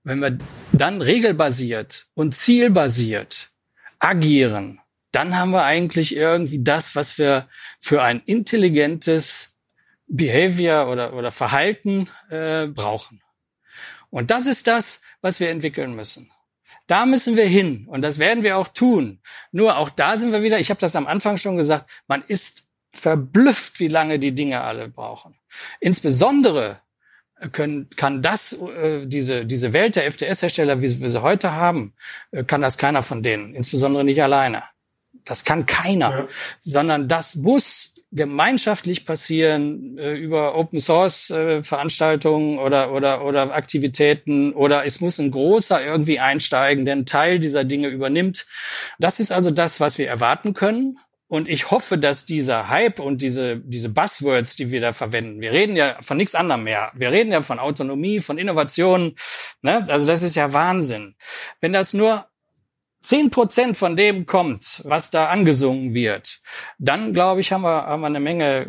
[0.03, 0.37] wenn wir
[0.71, 3.51] dann regelbasiert und zielbasiert
[3.99, 4.79] agieren,
[5.11, 7.47] dann haben wir eigentlich irgendwie das, was wir
[7.79, 9.55] für ein intelligentes
[10.07, 13.21] Behavior oder, oder Verhalten äh, brauchen.
[14.09, 16.31] Und das ist das, was wir entwickeln müssen.
[16.87, 19.21] Da müssen wir hin und das werden wir auch tun.
[19.51, 22.65] Nur auch da sind wir wieder, ich habe das am Anfang schon gesagt, man ist
[22.93, 25.35] verblüfft, wie lange die Dinge alle brauchen.
[25.79, 26.81] Insbesondere
[27.51, 31.93] können, kann das, äh, diese, diese Welt der FTS-Hersteller, wie wir sie heute haben,
[32.31, 34.63] äh, kann das keiner von denen, insbesondere nicht alleine.
[35.25, 36.27] Das kann keiner, ja.
[36.59, 44.53] sondern das muss gemeinschaftlich passieren äh, über Open Source äh, Veranstaltungen oder oder oder Aktivitäten
[44.53, 48.47] oder es muss ein großer irgendwie einsteigen, der einen Teil dieser Dinge übernimmt.
[48.97, 50.97] Das ist also das, was wir erwarten können
[51.29, 55.51] und ich hoffe, dass dieser Hype und diese, diese Buzzwords, die wir da verwenden, wir
[55.51, 56.91] reden ja von nichts anderem mehr.
[56.95, 59.15] Wir reden ja von Autonomie, von Innovation.
[59.61, 59.85] Ne?
[59.87, 61.15] Also das ist ja Wahnsinn.
[61.61, 62.25] Wenn das nur
[63.01, 66.39] zehn Prozent von dem kommt, was da angesungen wird,
[66.79, 68.65] dann glaube ich, haben wir, haben wir eine Menge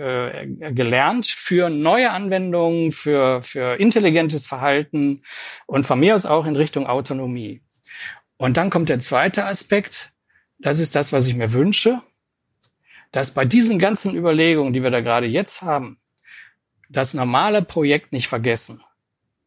[0.60, 5.22] äh, gelernt für neue Anwendungen, für, für intelligentes Verhalten
[5.66, 7.62] und von mir aus auch in Richtung Autonomie.
[8.36, 10.12] Und dann kommt der zweite Aspekt.
[10.58, 12.02] Das ist das, was ich mir wünsche
[13.12, 15.98] dass bei diesen ganzen Überlegungen, die wir da gerade jetzt haben,
[16.88, 18.82] das normale Projekt nicht vergessen.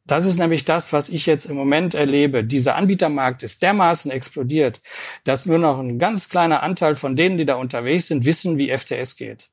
[0.05, 2.43] Das ist nämlich das, was ich jetzt im Moment erlebe.
[2.43, 4.81] Dieser Anbietermarkt ist dermaßen explodiert,
[5.23, 8.75] dass nur noch ein ganz kleiner Anteil von denen, die da unterwegs sind, wissen, wie
[8.75, 9.49] FTS geht.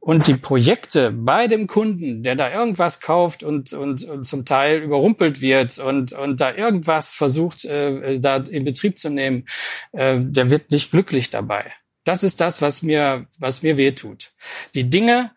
[0.00, 4.82] Und die Projekte bei dem Kunden, der da irgendwas kauft und, und, und zum Teil
[4.82, 9.46] überrumpelt wird und, und da irgendwas versucht, äh, da in Betrieb zu nehmen,
[9.92, 11.72] äh, der wird nicht glücklich dabei.
[12.08, 14.32] Das ist das, was mir, was mir wehtut.
[14.74, 15.30] Die Dinge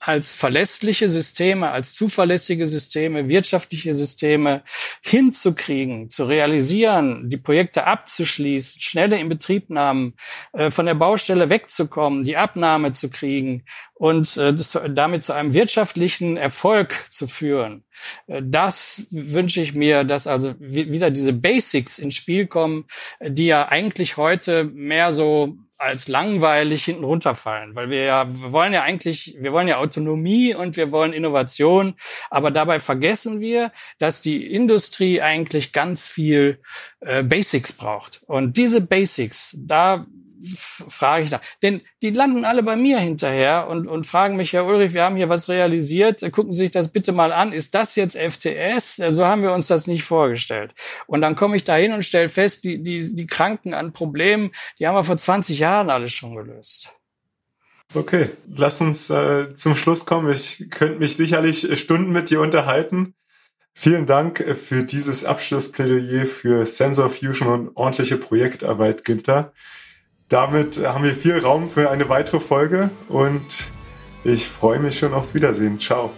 [0.00, 4.64] als verlässliche Systeme, als zuverlässige Systeme, wirtschaftliche Systeme
[5.00, 10.14] hinzukriegen, zu realisieren, die Projekte abzuschließen, schnelle Inbetriebnahmen,
[10.54, 13.62] äh, von der Baustelle wegzukommen, die Abnahme zu kriegen
[13.94, 14.56] und äh,
[14.90, 17.84] damit zu einem wirtschaftlichen Erfolg zu führen.
[18.26, 22.86] Äh, das wünsche ich mir, dass also wieder diese Basics ins Spiel kommen,
[23.20, 28.72] die ja eigentlich heute mehr so als langweilig hinten runterfallen, weil wir ja, wir wollen
[28.72, 31.94] ja eigentlich, wir wollen ja Autonomie und wir wollen Innovation,
[32.30, 36.60] aber dabei vergessen wir, dass die Industrie eigentlich ganz viel
[37.00, 38.22] äh, Basics braucht.
[38.26, 40.06] Und diese Basics, da
[40.42, 41.40] frage ich nach.
[41.62, 45.16] Denn die landen alle bei mir hinterher und, und fragen mich, Herr Ulrich, wir haben
[45.16, 47.52] hier was realisiert, gucken Sie sich das bitte mal an.
[47.52, 48.96] Ist das jetzt FTS?
[48.96, 50.74] So haben wir uns das nicht vorgestellt.
[51.06, 54.50] Und dann komme ich da hin und stelle fest, die, die, die Kranken an Problemen,
[54.78, 56.92] die haben wir vor 20 Jahren alles schon gelöst.
[57.94, 60.30] Okay, lass uns äh, zum Schluss kommen.
[60.30, 63.14] Ich könnte mich sicherlich Stunden mit dir unterhalten.
[63.74, 69.52] Vielen Dank für dieses Abschlussplädoyer für Sensor Fusion und ordentliche Projektarbeit, Günther
[70.28, 73.68] damit haben wir viel Raum für eine weitere Folge und
[74.24, 75.78] ich freue mich schon aufs Wiedersehen.
[75.78, 76.10] Ciao.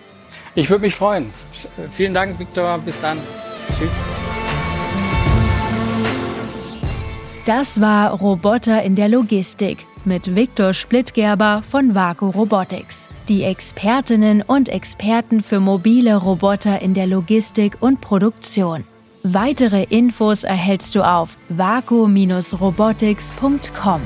[0.54, 1.32] Ich würde mich freuen.
[1.90, 2.78] Vielen Dank, Viktor.
[2.78, 3.18] Bis dann.
[3.76, 3.92] Tschüss.
[7.46, 13.08] Das war Roboter in der Logistik mit Viktor Splittgerber von Vaku Robotics.
[13.28, 18.84] Die Expertinnen und Experten für mobile Roboter in der Logistik und Produktion.
[19.22, 24.00] Weitere Infos erhältst du auf vaku-robotics.com.